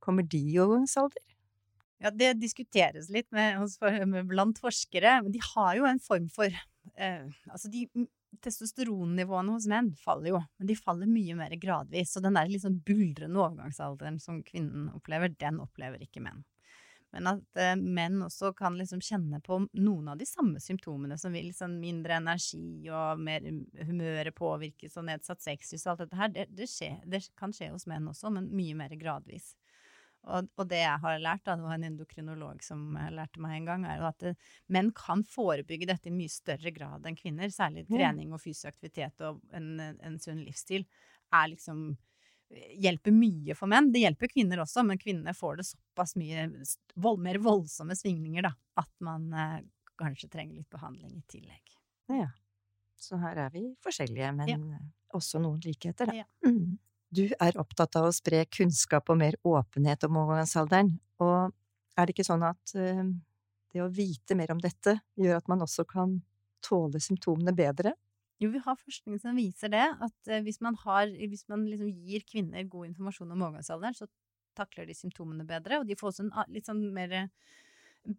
[0.00, 1.20] Kommer de i overgangsalder?
[2.00, 3.60] Ja, det diskuteres litt med,
[4.08, 7.84] med blant forskere, men de har jo en form for eh, Altså, de
[8.44, 12.14] testosteronnivåene hos menn faller jo, men de faller mye mer gradvis.
[12.14, 16.44] Så den der sånn buldrende overgangsalderen som kvinnen opplever, den opplever ikke menn.
[17.10, 21.34] Men at eh, menn også kan liksom kjenne på noen av de samme symptomene som
[21.34, 23.46] vil liksom mindre energi og mer
[23.82, 27.72] humøret påvirkes og nedsatt sexlyst og alt dette her, det, det, skjer, det kan skje
[27.72, 29.56] hos menn også, men mye mer gradvis.
[30.28, 33.56] Og, og det jeg har lært, da, det var en endokrinolog som eh, lærte meg
[33.56, 34.34] en gang, er at det,
[34.68, 37.48] menn kan forebygge dette i mye større grad enn kvinner.
[37.54, 40.84] Særlig trening og fysisk aktivitet og en, en sunn livsstil
[41.32, 41.94] er liksom
[42.82, 43.92] hjelper mye for menn.
[43.94, 46.48] Det hjelper kvinner også, men kvinnene får det såpass mye
[46.96, 48.52] vold, mer voldsomme svingninger, da,
[48.82, 49.58] at man eh,
[50.00, 51.76] kanskje trenger litt behandling i tillegg.
[52.10, 52.28] Ja.
[53.00, 54.78] Så her er vi forskjellige, men Ja.
[55.16, 56.20] også noen likheter, da.
[56.22, 56.26] Ja.
[56.44, 56.78] Mm.
[57.10, 61.50] Du er opptatt av å spre kunnskap og mer åpenhet om overgangsalderen, og
[61.98, 63.02] er det ikke sånn at eh,
[63.74, 66.20] det å vite mer om dette gjør at man også kan
[66.64, 67.96] tåle symptomene bedre?
[68.40, 71.90] Jo, vi har forskning som viser det, at eh, hvis man, har, hvis man liksom
[72.06, 74.08] gir kvinner god informasjon om overgangsalderen, så
[74.56, 77.28] takler de symptomene bedre, og de får også en litt sånn mer eh,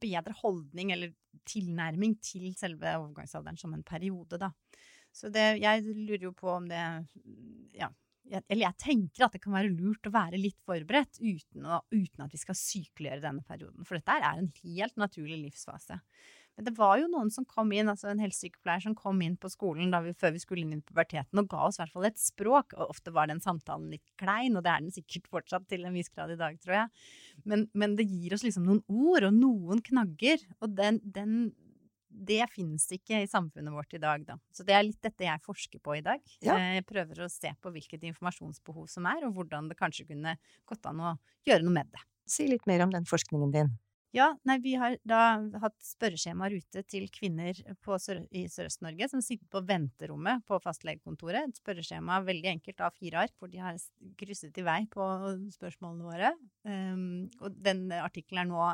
[0.04, 1.16] bedre holdning eller
[1.48, 4.52] tilnærming til selve overgangsalderen som en periode, da.
[5.12, 6.84] Så det, jeg lurer jo på om det
[7.80, 7.90] Ja.
[8.30, 11.82] Jeg, eller jeg tenker at det kan være lurt å være litt forberedt uten, å,
[11.92, 13.88] uten at vi skal sykeliggjøre denne perioden.
[13.88, 15.98] For dette er en helt naturlig livsfase.
[16.58, 19.50] Men det var jo noen som kom inn, altså en helsesykepleier som kom inn på
[19.52, 22.20] skolen vi, før vi skulle inn i puberteten og ga oss i hvert fall et
[22.22, 22.76] språk.
[22.78, 25.96] Og ofte var den samtalen litt klein, og det er den sikkert fortsatt til en
[25.96, 27.04] viss grad i dag, tror jeg.
[27.48, 31.38] Men, men det gir oss liksom noen ord og noen knagger, og den, den
[32.12, 34.38] det finnes ikke i samfunnet vårt i dag, da.
[34.54, 36.24] Så det er litt dette jeg forsker på i dag.
[36.44, 36.58] Ja.
[36.58, 40.36] Eh, Jeg prøver å se på hvilket informasjonsbehov som er, og hvordan det kanskje kunne
[40.70, 41.16] gått an å
[41.48, 42.04] gjøre noe med det.
[42.30, 43.74] Si litt mer om den forskningen din.
[44.12, 49.22] Ja, nei, vi har da hatt spørreskjemaer ute til kvinner på Sør i Sørøst-Norge som
[49.24, 51.48] sitter på venterommet på fastlegekontoret.
[51.48, 53.80] Et spørreskjema veldig enkelt av fire ark, hvor de har
[54.20, 55.08] krysset i vei på
[55.56, 56.34] spørsmålene våre.
[56.68, 58.66] Um, og den artikkelen er nå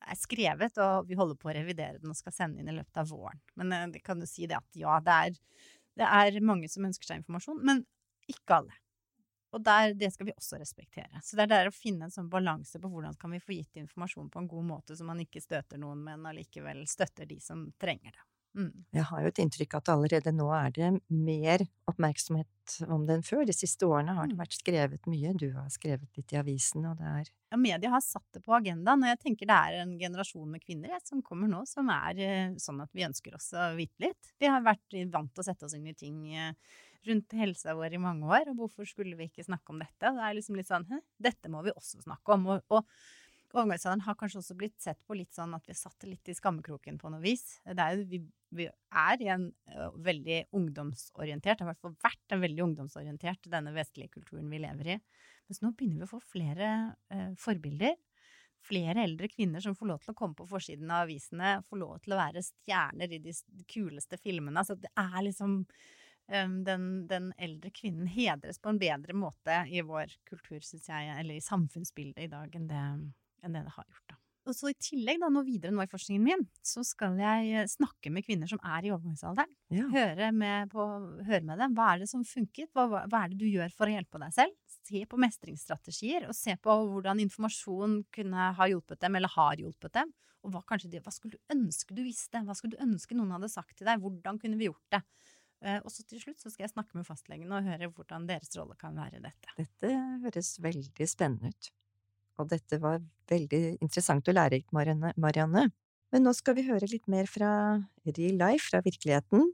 [0.00, 3.02] er skrevet, og vi holder på å revidere den og skal sende inn i løpet
[3.02, 3.40] av våren.
[3.60, 5.40] Men eh, det kan jo si det at ja, det er,
[6.00, 7.84] det er mange som ønsker seg informasjon, men
[8.30, 8.78] ikke alle.
[9.50, 11.20] Og der, det skal vi også respektere.
[11.26, 13.80] Så det er der å finne en sånn balanse på hvordan kan vi få gitt
[13.82, 17.66] informasjon på en god måte, så man ikke støter noen, men allikevel støtter de som
[17.82, 18.29] trenger det.
[18.56, 18.84] Mm.
[18.92, 23.44] Jeg har jo et inntrykk at allerede nå er det mer oppmerksomhet om den før.
[23.46, 24.40] De siste årene har det Mm.
[24.40, 25.32] vært skrevet mye.
[25.38, 28.52] Du har skrevet litt i avisen, og det er Ja, media har satt det på
[28.54, 31.88] agendaen, og jeg tenker det er en generasjon med kvinner jeg, som kommer nå, som
[31.90, 34.32] er eh, sånn at vi ønsker oss å vite litt.
[34.38, 36.52] Vi har vært vant til å sette oss inn i ting eh,
[37.08, 40.06] rundt helsa vår i mange år, og hvorfor skulle vi ikke snakke om dette?
[40.10, 41.00] Og det er liksom litt sånn, Hæ?
[41.18, 42.46] dette må vi også snakke om.
[42.46, 42.86] Og, og
[43.54, 46.28] overgangsalderen har kanskje også blitt sett på litt sånn at vi har satt det litt
[46.30, 47.58] i skammekroken på noe vis.
[47.66, 48.20] Det er jo, vi,
[48.56, 49.48] vi er i en
[50.02, 54.62] veldig ungdomsorientert, det har i hvert fall vært en veldig ungdomsorientert, denne vestlige kulturen vi
[54.62, 54.98] lever i.
[55.50, 56.70] Mens nå begynner vi å få flere
[57.14, 57.96] eh, forbilder.
[58.66, 61.96] Flere eldre kvinner som får lov til å komme på forsiden av avisene, får lov
[62.04, 63.32] til å være stjerner i de
[63.70, 64.60] kuleste filmene.
[64.60, 65.62] Altså det er liksom
[66.30, 71.36] den, den eldre kvinnen hedres på en bedre måte i vår kultur, syns jeg, eller
[71.40, 72.84] i samfunnsbildet i dag, enn det,
[73.42, 74.06] enn det det har gjort.
[74.12, 74.19] da.
[74.48, 77.68] Og så I tillegg, da, nå videre nå i forskningen min, så skal jeg eh,
[77.68, 79.52] snakke med kvinner som er i overgangsalderen.
[79.76, 79.88] ja.
[79.92, 80.86] Høre med, på,
[81.26, 81.74] høre med dem.
[81.76, 82.70] Hva er det som funket?
[82.74, 84.56] Hva, hva er det du gjør for å hjelpe deg selv?
[84.88, 89.98] Se på mestringsstrategier, og se på hvordan informasjon kunne ha hjulpet dem, eller har hjulpet
[90.00, 90.14] dem.
[90.40, 92.40] Og hva, kanskje hva skulle du ønske du visste?
[92.46, 94.00] Hva skulle du ønske noen hadde sagt til deg?
[94.00, 95.02] Hvordan kunne vi gjort det?
[95.60, 98.48] Eh, og så til slutt så skal jeg snakke med fastlegene og høre hvordan deres
[98.56, 99.52] rolle kan være i dette.
[99.58, 99.92] Dette
[100.24, 101.70] høres veldig spennende ut.
[102.40, 105.68] Og dette var veldig interessant og lærerikt, Marianne.
[106.10, 107.52] Men nå skal vi høre litt mer fra
[108.08, 109.52] real life, fra virkeligheten.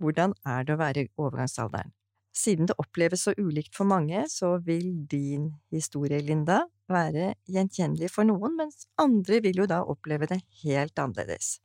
[0.00, 1.92] Hvordan er det å være i overgangsalderen?
[2.36, 8.28] Siden det oppleves så ulikt for mange, så vil din historie, Linda, være gjenkjennelig for
[8.28, 11.56] noen, mens andre vil jo da oppleve det helt annerledes.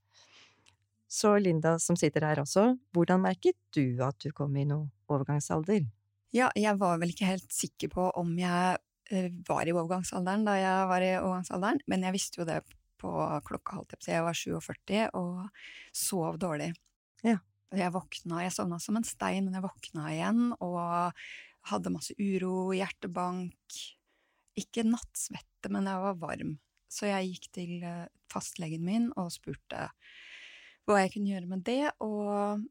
[1.12, 5.84] Så Linda som sitter her også, hvordan merket du at du kom i noe overgangsalder?
[6.32, 8.80] Ja, jeg var vel ikke helt sikker på om jeg
[9.48, 12.62] var i overgangsalderen da jeg var i overgangsalderen, men jeg visste jo det
[13.02, 13.12] på
[13.48, 14.12] klokka halv til.
[14.14, 15.64] Jeg var 47 og
[15.96, 16.72] sov dårlig.
[17.26, 17.40] Ja.
[17.72, 21.22] Jeg våkna, jeg sovna som en stein, men jeg våkna igjen og
[21.72, 23.78] hadde masse uro, hjertebank.
[24.60, 26.58] Ikke nattsvette, men jeg var varm.
[26.92, 29.88] Så jeg gikk til eh, fastlegen min og spurte
[30.84, 32.66] hva jeg kunne gjøre med det, og,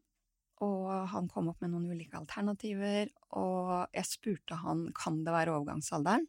[0.65, 5.55] og han kom opp med noen ulike alternativer, og jeg spurte han kan det være
[5.57, 6.27] overgangsalderen.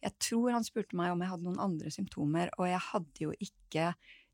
[0.00, 3.32] Jeg tror han spurte meg om jeg hadde noen andre symptomer, og jeg hadde jo
[3.36, 3.90] ikke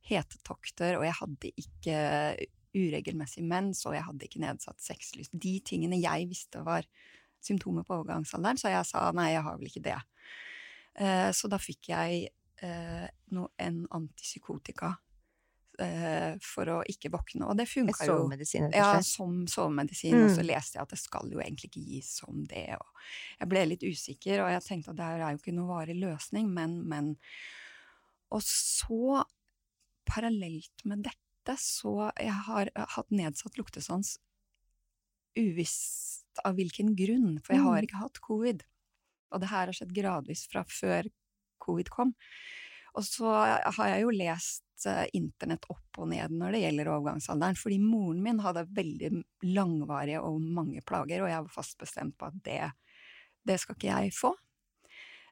[0.06, 1.96] hetetokter, og jeg hadde ikke
[2.76, 5.34] uregelmessig mens, og jeg hadde ikke nedsatt sexlyst.
[5.34, 6.86] De tingene jeg visste var
[7.42, 9.98] symptomer på overgangsalderen, så jeg sa nei, jeg har vel ikke det.
[10.98, 12.28] Eh, så da fikk jeg
[12.64, 14.94] eh, en antipsykotika
[15.78, 18.16] eh, for å ikke våkne, og det funka jo.
[18.18, 20.46] Sovemedisin, Ja, som sovemedisin, og så Mm.
[20.46, 22.86] leste jeg at det skal jo egentlig ikke gis som det, og
[23.40, 25.96] jeg ble litt usikker, og jeg tenkte at det her er jo ikke noe varig
[26.00, 27.16] løsning, men, men
[28.32, 29.24] Og så,
[30.06, 34.16] parallelt med dette, så jeg har hatt nedsatt luktesans
[35.36, 37.86] uvisst av hvilken grunn, for jeg har Mm.
[37.86, 38.62] ikke hatt covid.
[39.32, 41.10] Og det her har skjedd gradvis fra før
[41.60, 42.14] covid kom.
[42.96, 47.58] Og så har jeg jo lest eh, internett opp og ned når det gjelder overgangsalderen,
[47.60, 49.12] fordi moren min hadde veldig
[49.52, 52.62] langvarige og mange plager, og jeg var fast bestemt på at det,
[53.46, 54.32] det skal ikke jeg få.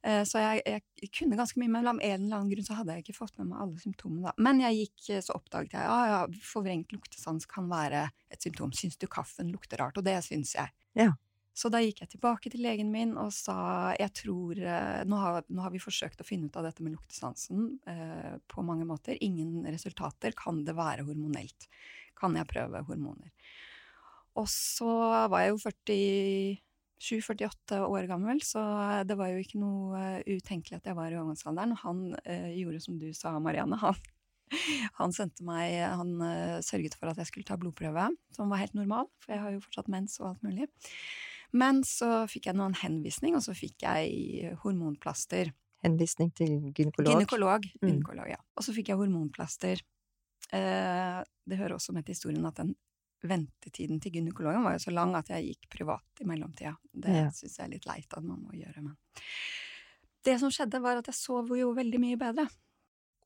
[0.04, 2.96] Eh, Så jeg, jeg kunne ganske mye, men av en eller annen grunn så hadde
[2.98, 4.34] jeg ikke fått med meg alle symptomene.
[4.36, 8.74] Men jeg gikk, eh, så oppdaget jeg, ja, ja, forvrengt luktesans kan være et symptom.
[8.76, 9.96] Syns du kaffen lukter rart?
[9.96, 10.74] Og det syns jeg.
[11.00, 11.14] Ja.
[11.54, 15.44] Så da gikk jeg tilbake til legen min og sa jeg tror eh, nå har,
[15.46, 19.14] nå har vi forsøkt å finne ut av dette med luktesansen eh, på mange måter.
[19.22, 20.34] Ingen resultater.
[20.34, 21.68] Kan det være hormonelt?
[22.18, 23.30] Kan jeg prøve hormoner?
[24.34, 24.90] Og så
[25.30, 25.58] var jeg jo
[26.98, 28.62] 47-48 år gammel, så
[29.06, 31.76] det var jo ikke noe eh, utenkelig at jeg var i overgangsalderen.
[31.84, 33.78] Han eh, gjorde som du sa, Marianne.
[33.78, 33.94] Han,
[34.98, 38.74] han sendte meg Han eh, sørget for at jeg skulle ta blodprøve, som var helt
[38.74, 40.66] normal, for jeg har jo fortsatt mens og alt mulig.
[41.54, 45.52] Men så fikk jeg noen henvisning, og så fikk jeg hormonplaster.
[45.84, 47.12] Henvisning til gynekolog.
[47.14, 47.66] Gynekolog.
[47.82, 47.88] Mm.
[47.90, 48.40] gynekolog ja.
[48.56, 49.82] Og så fikk jeg hormonplaster.
[50.54, 52.74] Eh, det hører også med til historien at den
[53.24, 56.74] ventetiden til gynekologen var jo så lang at jeg gikk privat i mellomtida.
[56.92, 57.30] Det Ja.
[57.30, 58.96] syns jeg er litt leit at man må gjøre, men
[60.24, 62.48] Det som skjedde, var at jeg sov jo veldig mye bedre.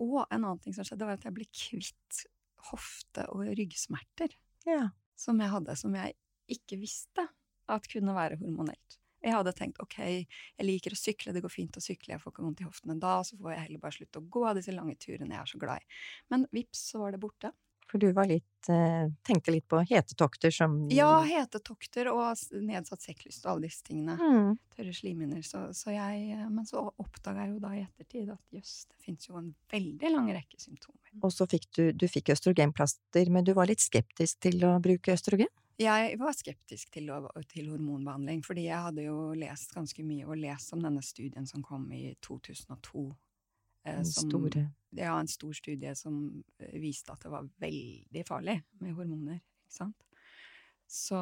[0.00, 2.24] Og en annen ting som skjedde, var at jeg ble kvitt
[2.72, 4.34] hofte- og ryggsmerter
[4.66, 4.88] Ja.
[5.16, 6.14] som jeg hadde, som jeg
[6.48, 7.28] ikke visste
[7.72, 8.98] at kunne være hormonelt.
[9.18, 12.32] Jeg hadde tenkt ok, jeg liker å sykle, det går fint å sykle, jeg får
[12.32, 14.74] ikke vondt i hoftene da, så får jeg heller bare slutte å gå av disse
[14.74, 15.96] lange turene jeg er så glad i.
[16.30, 17.50] Men vips, så var det borte.
[17.88, 23.46] For du var litt eh, Tenkte litt på hetetokter som Ja, hetetokter og nedsatt sekklyst
[23.46, 24.16] og alle disse tingene.
[24.20, 24.50] Mm.
[24.76, 25.40] Tørre slimhinner.
[25.46, 29.30] Så, så jeg, men så oppdaga jeg jo da i ettertid at jøss, det fins
[29.30, 31.14] jo en veldig lang rekke symptomer.
[31.22, 35.16] Og så fikk du, du fikk østrogenplaster, men du var litt skeptisk til å bruke
[35.16, 35.50] østrogen?
[35.78, 37.06] Jeg var skeptisk til,
[37.52, 41.62] til hormonbehandling, fordi jeg hadde jo lest ganske mye, og lest om denne studien som
[41.62, 43.04] kom i 2002.
[43.84, 44.64] eh, Den som- store
[44.96, 49.70] Ja, en stor studie som eh, viste at det var veldig farlig med hormoner, ikke
[49.76, 50.04] sant.
[50.88, 51.14] Så,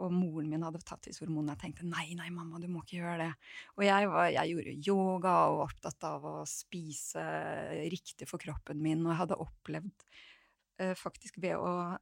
[0.00, 3.02] og moren min hadde tatt disse hormonene, jeg tenkte nei, nei, mamma, du må ikke
[3.02, 3.34] gjøre det.
[3.76, 7.22] Og jeg, var, jeg gjorde yoga og var opptatt av å spise
[7.92, 10.06] riktig for kroppen min, og jeg hadde opplevd
[10.80, 11.98] eh, faktisk ved å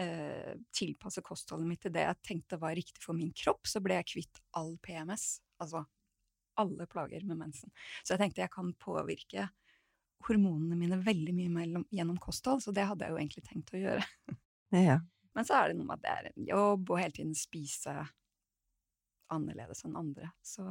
[0.00, 3.98] eh, tilpasse kostholdet mitt til det jeg tenkte var riktig for min kropp, så ble
[4.00, 5.38] jeg kvitt all PMS.
[5.62, 5.84] Altså
[6.58, 7.70] alle plager med mensen.
[8.02, 9.48] Så jeg tenkte jeg kan påvirke
[10.26, 13.82] hormonene mine veldig mye mellom, gjennom kosthold, så det hadde jeg jo egentlig tenkt å
[13.82, 14.06] gjøre.
[14.74, 14.98] Ja.
[15.32, 17.94] Men så er det noe med at det er en jobb, og hele tiden spise
[19.32, 20.32] annerledes enn andre.
[20.44, 20.64] Så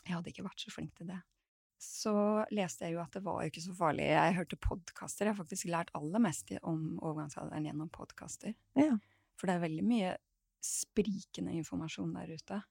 [0.00, 1.20] jeg hadde ikke vært så flink til det.
[1.82, 2.12] Så
[2.54, 4.06] leste jeg jo at det var jo ikke så farlig.
[4.08, 5.26] Jeg hørte podkaster.
[5.26, 8.56] Jeg har faktisk lært aller mest om overgangsalderen gjennom podkaster.
[8.78, 8.94] Ja.
[9.36, 10.14] For det er veldig mye
[10.64, 12.62] sprikende informasjon der ute.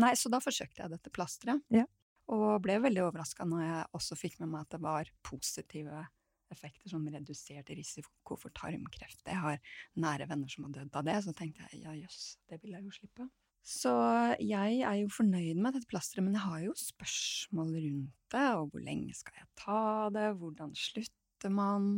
[0.00, 1.64] Nei, så da forsøkte jeg dette plasteret.
[1.72, 1.86] Ja.
[2.30, 6.04] Og ble veldig overraska når jeg også fikk med meg at det var positive
[6.50, 9.22] effekter som reduserte risiko for tarmkreft.
[9.26, 9.58] Jeg har
[10.02, 12.86] nære venner som har dødd av det, så tenkte jeg ja jøss, det vil jeg
[12.86, 13.26] jo slippe.
[13.66, 13.92] Så
[14.40, 18.70] jeg er jo fornøyd med dette plasteret, men jeg har jo spørsmål rundt det, og
[18.72, 19.82] hvor lenge skal jeg ta
[20.14, 21.90] det, hvordan slutter man?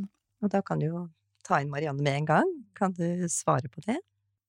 [0.42, 1.04] Og da kan du jo
[1.46, 2.52] ta inn Marianne med en gang.
[2.78, 3.98] Kan du svare på det?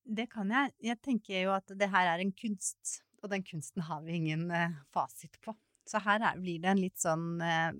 [0.03, 0.73] Det kan jeg.
[0.83, 4.49] Jeg tenker jo at det her er en kunst, og den kunsten har vi ingen
[4.51, 5.55] eh, fasit på.
[5.87, 7.71] Så her er, blir det en litt sånn eh,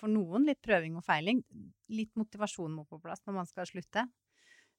[0.00, 1.42] For noen litt prøving og feiling.
[1.92, 4.06] Litt motivasjon må på plass når man skal slutte.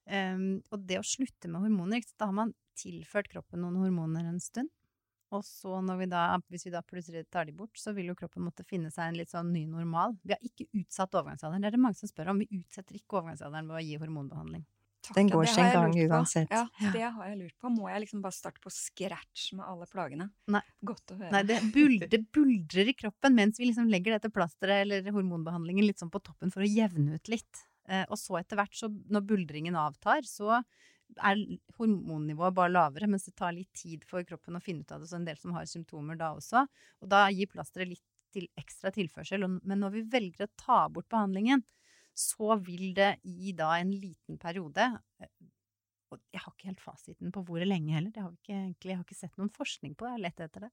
[0.02, 4.40] Um, og det å slutte med hormoner, da har man tilført kroppen noen hormoner en
[4.42, 4.72] stund.
[5.32, 8.16] Og så når vi da, hvis vi da plutselig tar de bort, så vil jo
[8.18, 10.18] kroppen måtte finne seg en litt sånn ny normal.
[10.20, 11.64] Vi har ikke utsatt overgangsalderen.
[11.64, 12.42] Det er det mange som spør om.
[12.44, 14.66] Vi utsetter ikke overgangsalderen ved å gi hormonbehandling.
[15.02, 16.52] Takk, Den går seg en gang uansett.
[16.52, 17.72] Ja, det har jeg lurt på.
[17.74, 20.28] Må jeg liksom bare starte på scratch med alle plagene?
[20.52, 20.62] Nei.
[20.86, 21.32] Godt å høre.
[21.34, 25.98] Nei, det buldrer, buldrer i kroppen mens vi liksom legger dette plasteret eller hormonbehandlingen litt
[25.98, 27.64] sånn på toppen for å jevne ut litt.
[27.90, 30.60] Eh, og så etter hvert, så når buldringen avtar, så
[31.18, 31.42] er
[31.78, 35.10] hormonnivået bare lavere, mens det tar litt tid for kroppen å finne ut av det.
[35.10, 36.64] Så en del som har symptomer da også.
[37.02, 39.44] Og da gir plasteret litt til ekstra tilførsel.
[39.60, 41.64] Men når vi velger å ta bort behandlingen,
[42.16, 45.30] så vil det i da en liten periode eh,
[46.12, 48.12] Og jeg har ikke helt fasiten på hvor lenge heller.
[48.20, 50.10] Har ikke, jeg har ikke sett noen forskning på det.
[50.10, 50.72] Jeg har lett etter det.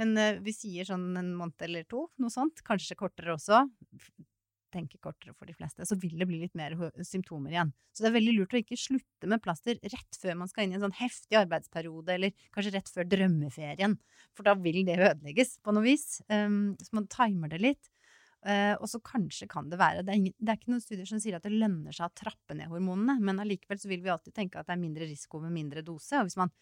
[0.00, 2.62] Men uh, vi sier sånn en måned eller to, noe sånt.
[2.64, 3.66] Kanskje kortere også
[4.74, 6.74] tenker kortere for de fleste, så vil det bli litt mer
[7.06, 7.72] symptomer igjen.
[7.94, 10.74] Så det er veldig lurt å ikke slutte med plaster rett før man skal inn
[10.74, 13.98] i en sånn heftig arbeidsperiode, eller kanskje rett før drømmeferien,
[14.36, 16.20] for da vil det ødelegges på noe vis.
[16.30, 17.92] Um, så man timer det litt.
[18.46, 21.08] Uh, og så kanskje kan det være det er, ingen, det er, ikke noen studier
[21.08, 24.12] som sier at det lønner seg å trappe ned hormonene, men allikevel så vil vi
[24.12, 26.20] alltid tenke at det er mindre risiko med mindre dose.
[26.20, 26.52] Og hvis man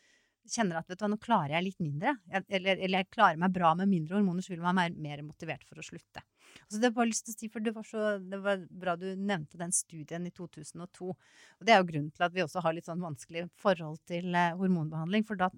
[0.51, 3.73] kjenner at vet du, nå klarer jeg litt mindre, eller, eller, jeg klarer meg bra
[3.79, 6.23] med mindre hormoner, så vil man være mer motivert for å slutte.
[6.69, 9.07] Så det, var lyst til å si, for det var, så, det var bra du
[9.17, 11.09] nevnte den studien i 2002.
[11.11, 14.31] Og det er jo grunnen til at vi også har litt sånn vanskelig forhold til
[14.37, 15.27] eh, hormonbehandling.
[15.29, 15.51] For da,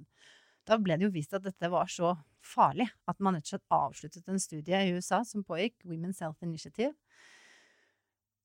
[0.69, 2.15] da, ble det jo vist at dette var så
[2.47, 6.47] farlig at man rett og slett avsluttet en studie i USA som pågikk, Women's Health
[6.47, 6.95] Initiative.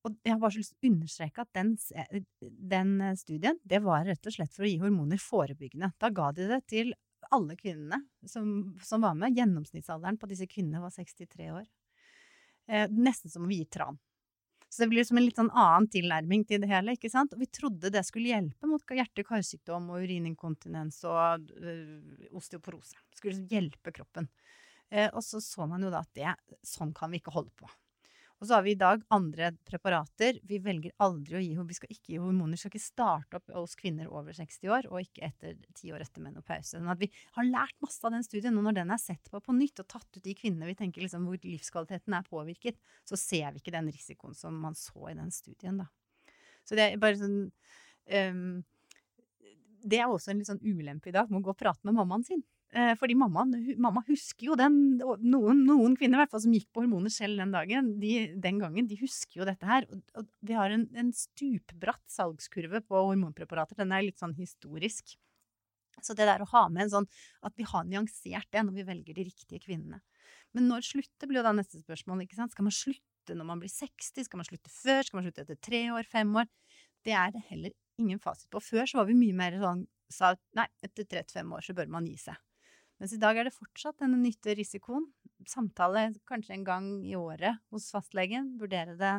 [0.08, 1.76] Og jeg har bare så lyst til å understreke at den,
[2.74, 5.92] den, eh, studien det var rett og slett for å gi hormoner forebyggende.
[6.02, 6.94] Da ga de det til
[7.32, 8.48] alle kvinnene som,
[8.84, 9.38] som var med.
[9.38, 11.68] Gjennomsnittsalderen på disse kvinnene var 63 år.
[12.68, 14.00] Eh, nesten som å gi tran.
[14.72, 16.96] Så det blir som en litt sånn annen tilnærming til det hele.
[16.96, 17.34] ikke sant?
[17.36, 22.96] Og vi trodde det skulle hjelpe mot hjerte-karsykdom og urininkontinens og øh, osteoporose.
[23.12, 24.30] Det skulle liksom hjelpe kroppen.
[24.88, 27.68] Eh, og så så man jo da at det, sånn kan vi ikke holde på.
[28.42, 30.40] Og så har vi i dag andre preparater.
[30.50, 32.58] Vi velger aldri å gi Vi skal ikke gi hormoner.
[32.58, 36.02] Vi skal ikke starte opp hos kvinner over 60 år, og ikke etter ti år
[36.02, 36.74] etter menopause.
[36.74, 38.58] Sånn at vi har lært masse av den studien.
[38.58, 41.06] Og når den er sett på på nytt og tatt ut de kvinnene vi tenker
[41.06, 45.18] liksom hvor livskvaliteten er påvirket, så ser vi ikke den risikoen som man så i
[45.20, 45.92] den studien, da.
[46.66, 48.62] Så det er bare sånn um,
[49.82, 51.98] Det er også en litt sånn ulempe i dag med å gå og prate med
[51.98, 52.42] mammaen sin.
[52.72, 53.44] Eh, fordi mamma,
[53.84, 57.90] mamma, husker jo den noen, noen, kvinner hvert som gikk på hormoner selv den dagen,
[58.00, 59.88] de, den gangen, de husker jo dette her.
[59.92, 63.76] Og, vi har en, en, stupbratt salgskurve på hormonpreparater.
[63.82, 65.18] Den er litt sånn historisk.
[66.02, 67.10] Så det der å ha med en sånn
[67.44, 70.00] at vi har nyansert det når vi velger de riktige kvinnene.
[70.56, 72.24] Men når slutte blir jo da neste spørsmål.
[72.24, 72.56] ikke sant?
[72.56, 74.30] Skal man slutte når man blir 60?
[74.30, 75.04] Skal man slutte før?
[75.04, 76.08] Skal man slutte etter tre år?
[76.08, 76.48] Fem år?
[77.04, 78.64] Det er det heller ingen fasit på.
[78.64, 82.08] Før så var vi mye mer sånn sa nei, etter 35 år så bør man
[82.08, 82.40] gi seg.
[83.02, 85.08] Mens i dag er det fortsatt denne nytte-risikoen.
[85.50, 88.52] Samtale kanskje en gang i året hos fastlegen.
[88.62, 89.16] Vurdere det.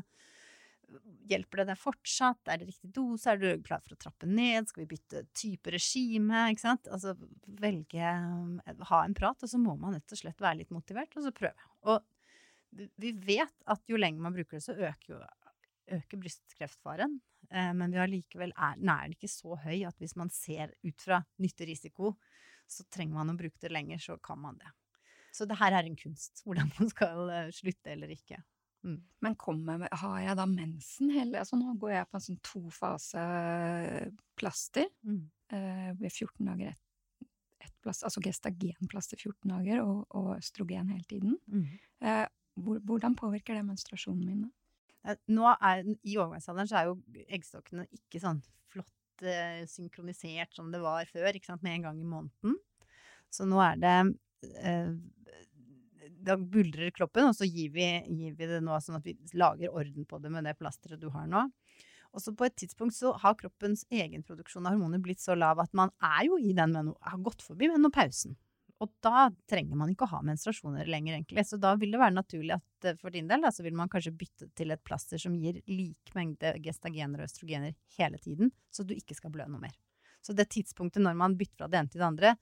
[1.26, 2.46] Hjelper det deg fortsatt?
[2.46, 3.32] Er det riktig dose?
[3.32, 4.70] Er du klar for å trappe ned?
[4.70, 6.44] Skal vi bytte type regime?
[6.52, 6.86] Ikke sant?
[6.94, 7.16] Altså
[7.58, 11.18] velge eh, Ha en prat, og så må man rett og slett være litt motivert,
[11.18, 11.70] og så prøve.
[11.90, 15.20] Og vi vet at jo lenger man bruker det, så øker jo
[15.98, 17.18] øker brystkreftfaren.
[17.50, 20.70] Eh, men vi har likevel er, er den ikke så høy at hvis man ser
[20.86, 22.14] ut fra nytterisiko,
[22.72, 24.70] så trenger man å bruke det lenger, så kan man det.
[25.32, 28.38] Så det her er en kunst, hvordan man skal uh, slutte eller ikke.
[28.82, 29.00] Mm.
[29.24, 34.88] Men kommer, har jeg da mensen hele Altså nå går jeg på en sånn tofase-plaster
[35.06, 35.22] mm.
[35.54, 36.82] eh, ved 14 dager ett
[37.62, 41.38] et plaster, altså gestagenplaster 14 dager og, og østrogen hele tiden.
[41.46, 41.78] Mm.
[42.02, 42.26] Uh,
[42.90, 44.42] hvordan påvirker det menstruasjonen min?
[44.42, 44.50] da?
[45.30, 48.92] Nå er, I overgangsalderen så er jo eggstokkene ikke sånn flott
[49.26, 52.58] eh, synkronisert som det var før, med en gang i måneden.
[53.32, 53.96] Så nå er det
[54.60, 54.92] uh,
[56.22, 59.72] Da buldrer kroppen, og så gir vi, gir vi, det nå sånn at vi lager
[59.72, 61.46] orden på det med det plasteret du har nå.
[62.12, 65.62] Og så på et tidspunkt så har kroppens egen produksjon av hormoner blitt så lav
[65.62, 68.36] at man er jo i den har gått forbi menopausen.
[68.82, 71.44] Og da trenger man ikke å ha menstruasjoner lenger, egentlig.
[71.46, 73.90] Så da vil det være naturlig at eh, for din del da, så vil man
[73.92, 78.86] kanskje bytte til et plaster som gir lik mengde gestagener og østrogener hele tiden, så
[78.86, 79.76] du ikke skal blø noe mer.
[80.22, 82.34] Så det tidspunktet når man bytter fra det ene til det andre,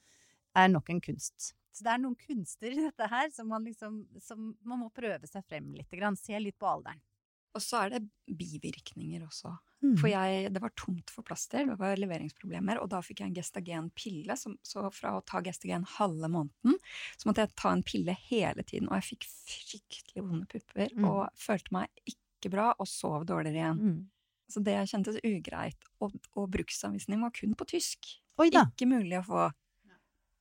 [0.56, 1.52] er nok en kunst.
[1.70, 5.28] Så det er noen kunster i dette her som man liksom som man må prøve
[5.30, 5.92] seg frem litt.
[5.92, 6.18] Grann.
[6.18, 7.00] Se litt på alderen.
[7.54, 8.00] Og så er det
[8.38, 9.50] bivirkninger også.
[9.82, 9.94] Mm.
[9.96, 13.36] For jeg, det var tomt for plaster, det var leveringsproblemer, og da fikk jeg en
[13.38, 14.36] Gestagen-pille.
[14.36, 16.76] Så fra å ta Gestagen halve måneden,
[17.16, 18.90] så måtte jeg ta en pille hele tiden.
[18.90, 21.04] Og jeg fikk fryktelig vonde pupper Mm.
[21.08, 23.80] og følte meg ikke bra, og sov dårligere igjen.
[23.80, 24.00] Mm.
[24.50, 25.76] Så det kjentes ugreit.
[26.00, 28.16] Og, og bruksanvisning var kun på tysk.
[28.68, 29.48] Ikke mulig å få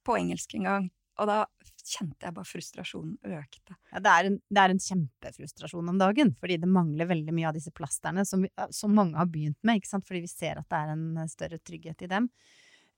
[0.06, 0.90] på engelsk engang.
[1.20, 1.44] Og da
[1.90, 3.76] kjente jeg bare frustrasjonen økte.
[3.92, 7.50] Ja, det, er en, det er en kjempefrustrasjon om dagen, fordi det mangler veldig mye
[7.50, 10.08] av disse plasterne som, vi, som mange har begynt med, ikke sant?
[10.08, 12.30] fordi vi ser at det er en eh, større trygghet i dem.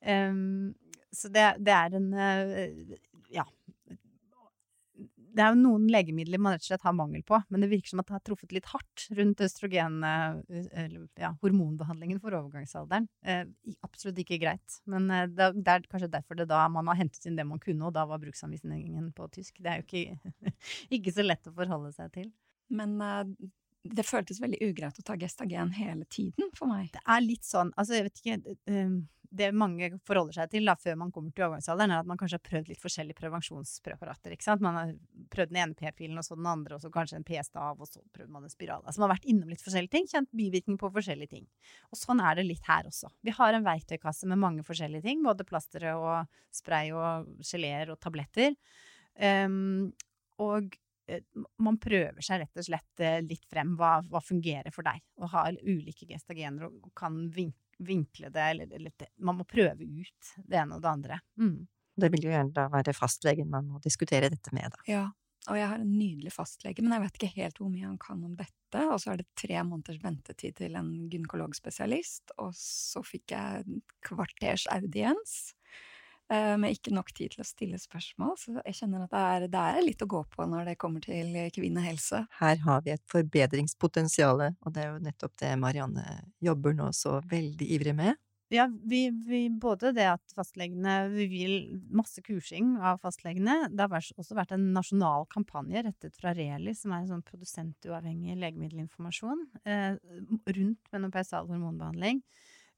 [0.01, 0.73] Um,
[1.13, 2.97] så det, det er en eh,
[3.31, 3.45] Ja.
[5.31, 7.93] Det er jo noen legemidler man rett og slett har mangel på, men det virker
[7.93, 13.07] som at det har truffet litt hardt rundt østrogen, eh, ja, hormonbehandlingen for overgangsalderen.
[13.23, 13.45] Eh,
[13.85, 17.39] absolutt ikke greit, men eh, det er kanskje derfor det da man har hentet inn
[17.39, 19.63] det man kunne, og da var bruksanvisningen på tysk.
[19.63, 20.53] Det er jo ikke,
[20.99, 22.31] ikke så lett å forholde seg til.
[22.71, 23.51] Men eh,
[23.83, 26.91] det føltes veldig ugreit å ta Gestagen hele tiden for meg.
[26.93, 28.93] Det er litt sånn, altså jeg vet ikke eh,
[29.31, 32.35] Det mange forholder seg til da, før man kommer til overgangsalderen, er at man kanskje
[32.35, 34.33] har prøvd litt forskjellige prevensjonspreparater.
[34.35, 34.61] ikke sant?
[34.61, 34.91] Man har
[35.31, 38.03] prøvd den ene p-pilen, og så den andre, og så kanskje en p-stav, og så
[38.11, 38.83] prøvde man en spiral.
[38.83, 41.47] Altså man har vært innom litt forskjellige ting, kjent bivirkning på forskjellige ting.
[41.89, 43.07] Og sånn er det litt her også.
[43.23, 48.01] Vi har en verktøykasse med mange forskjellige ting, både plastere og spray og geleer og
[48.03, 48.59] tabletter.
[49.15, 49.93] Um,
[50.43, 50.75] og
[51.61, 53.75] man prøver seg rett og slett eh, litt frem.
[53.79, 55.03] Hva, hva fungerer for deg?
[55.21, 59.11] Og har ulike gestagener og, og kan vinkle det, eller, eller det.
[59.19, 61.21] Man må prøve ut det ene og det andre.
[61.41, 61.57] Mm.
[62.01, 64.85] Det vil jo gjerne da være fastlegen man må diskutere dette med, da.
[64.89, 65.05] Ja,
[65.49, 68.19] og jeg har en nydelig fastlege, men jeg vet ikke helt hvor mye han kan
[68.25, 68.83] om dette.
[68.85, 73.81] Og så er det tre måneders ventetid til en gynekologspesialist, og så fikk jeg en
[74.05, 75.39] kvarters audiens.
[76.31, 79.47] Eh, Med ikke nok tid til å stille spørsmål, så jeg kjenner at det er,
[79.51, 82.25] det er litt å gå på når det kommer til kvinnehelse.
[82.39, 86.05] Her har vi et forbedringspotensial, og det er jo nettopp det Marianne
[86.43, 88.19] jobber nå så veldig ivrig med.
[88.51, 91.53] Ja, vi, vi, både det at fastlegene Vi vil
[91.95, 93.69] masse kursing av fastlegene.
[93.71, 98.35] Det har også vært en nasjonal kampanje rettet fra Reli, som er en sånn produsentuavhengig
[98.41, 99.95] legemiddelinformasjon, eh,
[100.57, 102.19] rundt menopausal hormonbehandling.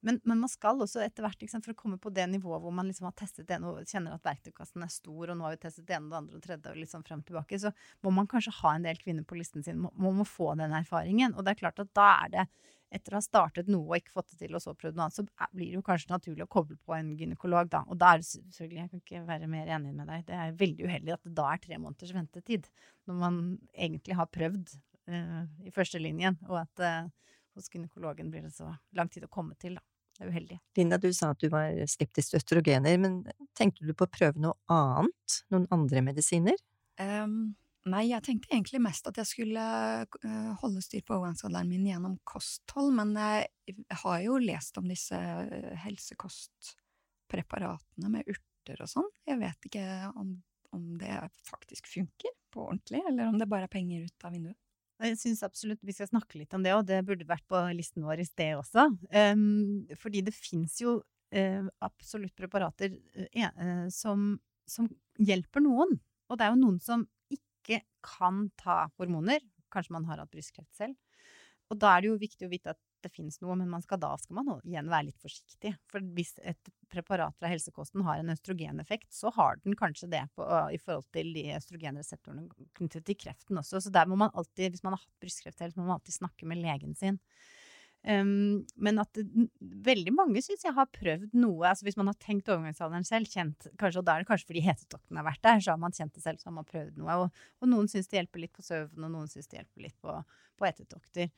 [0.03, 2.75] Men, men man skal også etter hvert, sant, for å komme på det nivået hvor
[2.75, 5.61] man liksom har testet det og kjenner at verktøykassen er stor, og nå har vi
[5.63, 7.71] testet det ene og det andre og tredje og sånn frem og tilbake, så
[8.03, 11.35] må man kanskje ha en del kvinner på listen sin, må, må få den erfaringen.
[11.37, 12.47] Og det er klart at da er det
[12.93, 15.17] etter å ha startet noe og ikke fått det til, og så prøvd noe annet,
[15.17, 17.83] så blir det jo kanskje naturlig å koble på en gynekolog, da.
[17.89, 20.57] Og da er det selvfølgelig, jeg kan ikke være mer enig med deg, det er
[20.59, 22.69] veldig uheldig at det da er tre måneders ventetid,
[23.09, 23.39] når man
[23.73, 24.75] egentlig har prøvd
[25.09, 29.57] uh, i førstelinjen, og at uh, hos gynekologen blir det så lang tid å komme
[29.61, 29.92] til, da.
[30.13, 30.59] Det er uheldig.
[30.77, 33.13] Linda, du sa at du var skeptisk til østrogener, men
[33.57, 35.27] tenkte du på å prøve noe annet?
[35.53, 36.57] Noen andre medisiner?
[37.01, 37.55] Um,
[37.89, 39.63] nei, jeg tenkte egentlig mest at jeg skulle
[40.05, 45.17] eh, holde styr på overgangsalderen min gjennom kosthold, men jeg har jo lest om disse
[45.17, 49.09] eh, helsekostpreparatene med urter og sånn.
[49.25, 50.27] Jeg vet ikke om,
[50.77, 51.15] om det
[51.49, 54.61] faktisk funker på ordentlig, eller om det bare er penger ut av vinduet.
[55.03, 58.05] Jeg syns absolutt vi skal snakke litt om det, og det burde vært på listen
[58.07, 58.87] vår i sted også.
[59.11, 62.95] Um, fordi det fins jo uh, absolutt preparater
[63.33, 64.37] eh, som,
[64.69, 64.87] som
[65.19, 65.97] hjelper noen.
[66.31, 69.43] Og det er jo noen som ikke kan ta hormoner.
[69.73, 70.95] Kanskje man har hatt brystkreft selv.
[71.73, 74.13] Og da er det jo viktig å vite at det finnes noe, men skal, da
[74.19, 75.73] skal man igjen være litt forsiktig.
[75.91, 80.45] For hvis et preparat fra helsekosten har en østrogeneffekt, så har den kanskje det på,
[80.71, 83.81] i forhold til de østrogenreseptorene knyttet til kreften også.
[83.83, 86.47] Så der må man alltid, hvis man har hatt brystkreft så må man alltid snakke
[86.47, 87.19] med legen sin.
[88.03, 89.23] Um, men at det,
[89.61, 93.69] veldig mange syns jeg har prøvd noe altså Hvis man har tenkt overgangsalderen selv, kjent,
[93.79, 96.17] kanskje, og da er det kanskje fordi hetetokten har vært der, så har man kjent
[96.17, 97.15] det selv, så har man prøvd noe.
[97.21, 99.95] Og, og noen syns det hjelper litt på søvn, og noen syns det hjelper litt
[100.03, 100.17] på,
[100.59, 101.31] på hetetokter.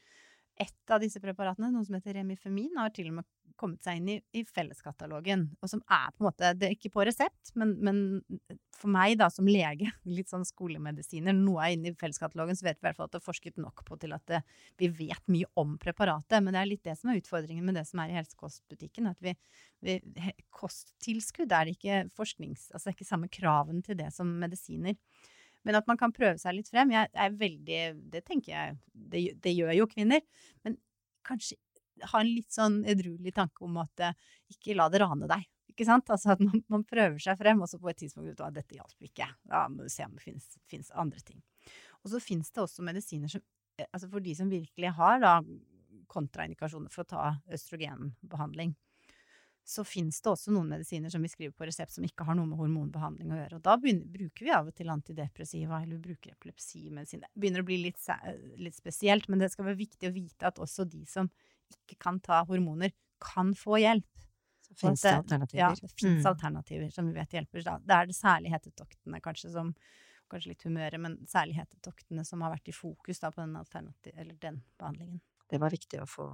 [0.61, 3.27] Et av disse preparatene, noe som heter Remifemin, har til og med
[3.59, 5.47] kommet seg inn i, i felleskatalogen.
[5.63, 7.99] Og som er på en måte Det er ikke på resept, men, men
[8.75, 12.79] for meg da som lege, litt sånn skolemedisiner, noe er inne i felleskatalogen, så vet
[12.79, 14.41] vi i hvert fall at det er forsket nok på til at det,
[14.81, 16.41] vi vet mye om preparatet.
[16.41, 19.11] Men det er litt det som er utfordringen med det som er i helsekostbutikken.
[19.11, 19.35] At vi,
[19.85, 19.99] vi
[20.55, 22.69] Kosttilskudd er det ikke forsknings...
[22.73, 24.99] Altså det er ikke samme kraven til det som medisiner.
[25.65, 26.93] Men at man kan prøve seg litt frem.
[26.93, 27.79] Jeg er veldig
[28.13, 30.21] Det tenker jeg Det, det gjør jo kvinner.
[30.65, 30.77] Men
[31.25, 31.57] kanskje
[32.11, 34.15] ha en litt sånn edruelig tanke om at eh,
[34.51, 35.45] ikke la det rane deg.
[35.71, 36.09] Ikke sant?
[36.11, 39.07] Altså at man, man prøver seg frem, og så på et tidspunkt at dette hjalp
[39.09, 39.27] ikke.
[39.47, 41.41] Da må du se om det finnes andre ting.
[42.03, 43.43] Og så finnes det også medisiner som
[43.79, 45.37] eh, Altså for de som virkelig har da
[46.11, 47.23] kontraindikasjoner for å ta
[47.55, 48.75] østrogenbehandling,
[49.65, 52.45] så fins det også noen medisiner som vi skriver på resept som ikke har noe
[52.45, 53.57] med hormonbehandling å gjøre.
[53.57, 57.23] Og da begynner, bruker vi av og til antidepressiva, eller vi bruker epilepsimedisin.
[57.25, 57.97] Det begynner å bli litt,
[58.61, 61.31] litt, spesielt, men det skal være viktig å vite at også de som
[61.73, 62.93] ikke kan ta hormoner,
[63.25, 64.25] kan få hjelp.
[64.67, 65.63] Så fins det alternativer.
[65.63, 66.29] Ja, det fins mm.
[66.29, 67.65] alternativer som vi vet hjelper.
[67.65, 67.77] Da.
[67.81, 69.75] Det er det særlig hetetoktene kanskje som
[70.25, 74.37] Kanskje litt humøret, men særlig hetetoktene som har vært i fokus da, på den, eller
[74.41, 75.19] den behandlingen.
[75.45, 76.25] Det var viktig å få,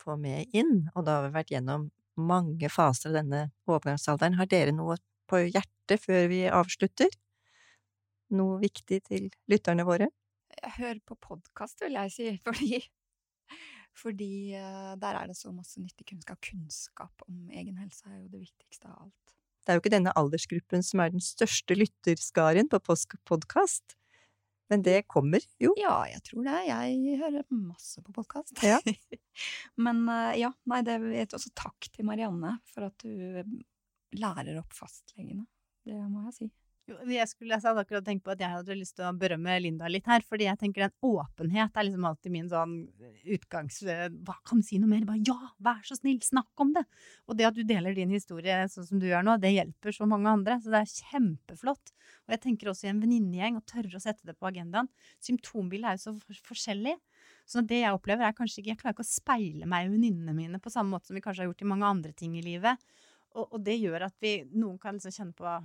[0.00, 4.36] få med inn, og da har vi vært gjennom mange faser av denne overgangsalderen.
[4.40, 4.98] Har dere noe
[5.30, 7.10] på hjertet før vi avslutter?
[8.36, 10.10] Noe viktig til lytterne våre?
[10.78, 12.80] Hør på podkast, vil jeg si, fordi,
[13.96, 16.40] fordi uh, der er det så masse nyttig kunnskap.
[16.44, 19.36] Kunnskap om egen helse er jo det viktigste av alt.
[19.66, 22.80] Det er jo ikke denne aldersgruppen som er den største lytterskaren på
[23.26, 23.96] podkast.
[24.72, 25.72] Men det kommer jo.
[25.78, 26.58] Ja, jeg tror det.
[26.66, 28.56] Jeg hører masse på podkast.
[28.66, 28.80] Ja.
[29.86, 33.42] Men uh, ja, nei, det er også takk til Marianne for at du
[34.16, 35.46] lærer opp fastlegene.
[35.86, 36.48] Det må jeg si.
[36.86, 39.88] Jeg, skulle, jeg hadde akkurat tenkt på at jeg hadde lyst til å berømme Linda
[39.90, 40.22] litt her.
[40.22, 42.76] fordi jeg tenker den åpenhet er liksom alltid min sånn
[43.34, 43.80] utgangs...
[43.82, 45.02] Hva kan du si noe mer?
[45.08, 46.84] Bare ja, vær så snill, snakk om det!
[47.26, 50.06] Og det at du deler din historie sånn som du gjør nå, det hjelper så
[50.06, 50.60] mange andre.
[50.62, 51.90] Så det er kjempeflott.
[52.28, 54.90] Og jeg tenker også i en venninnegjeng, å tørre å sette det på agendaen.
[55.26, 56.94] Symptombildet er jo så forskjellig.
[57.50, 60.34] Så det jeg opplever, er kanskje ikke Jeg klarer ikke å speile meg i venninnene
[60.34, 62.78] mine på samme måte som vi kanskje har gjort i mange andre ting i livet.
[63.34, 65.56] Og, og det gjør at vi Noen kan liksom kjenne på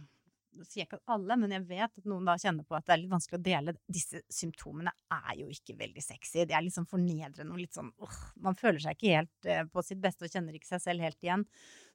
[0.67, 3.01] sier ikke at alle, men jeg vet at noen da kjenner på at det er
[3.03, 3.75] litt vanskelig å dele.
[3.91, 6.45] Disse symptomene er jo ikke veldig sexy.
[6.47, 9.63] De er litt sånn fornedrende og litt sånn uh, Man føler seg ikke helt uh,
[9.71, 11.45] på sitt beste og kjenner ikke seg selv helt igjen.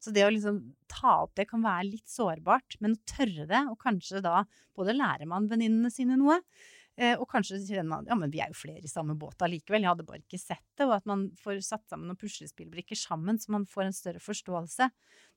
[0.03, 3.63] Så det å liksom ta opp det kan være litt sårbart, men å tørre det,
[3.71, 4.43] og kanskje da
[4.77, 6.41] både lærer man venninnene sine noe,
[6.97, 9.85] Eh, og kanskje kjenner man ja, men vi er jo flere i samme båt allikevel,
[9.85, 10.87] jeg hadde bare ikke sett det.
[10.87, 14.89] Og at man får satt sammen noen puslespillbrikker sammen, så man får en større forståelse.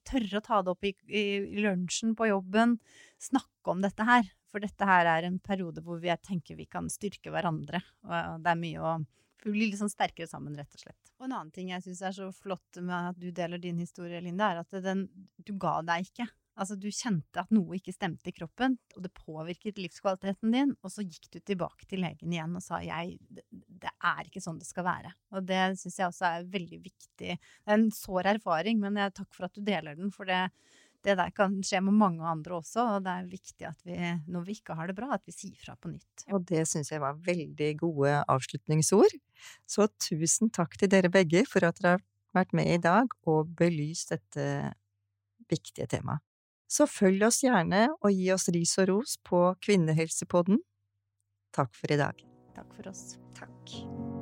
[0.07, 1.23] Tørre å ta det opp i, i,
[1.61, 2.77] lunsjen på jobben.
[3.21, 4.27] Snakke om dette her.
[4.49, 7.81] For dette her er en periode hvor vi tenker vi kan styrke hverandre.
[8.07, 8.97] Og det er mye å
[9.45, 11.13] bli litt sånn sterkere sammen, rett og slett.
[11.19, 14.21] Og en annen ting jeg syns er så flott med at du deler din historie,
[14.23, 15.05] Linda, er at den,
[15.37, 16.27] du ga deg ikke.
[16.59, 20.91] Altså, du kjente at noe ikke stemte i kroppen, og det påvirket livskvaliteten din, og
[20.91, 23.15] så gikk du tilbake til legen igjen og sa jeg,
[23.49, 25.13] det er ikke sånn det skal være.
[25.31, 27.37] Og det syns jeg også er veldig viktig.
[27.39, 30.41] Det er en sår erfaring, men jeg takk for at du deler den, for det,
[31.07, 33.97] det der kan skje med mange andre også, og det er viktig at vi,
[34.27, 36.27] når vi ikke har det bra, at vi sier fra på nytt.
[36.35, 39.15] Og det syns jeg var veldig gode avslutningsord.
[39.63, 43.55] Så tusen takk til dere begge for at dere har vært med i dag og
[43.57, 44.73] belyst dette
[45.49, 46.25] viktige temaet.
[46.69, 50.61] Så følg oss gjerne og gi oss ris og ros på Kvinnehelsepodden.
[51.55, 52.25] Takk for i dag.
[52.55, 53.17] Takk for oss.
[53.37, 54.18] Takk.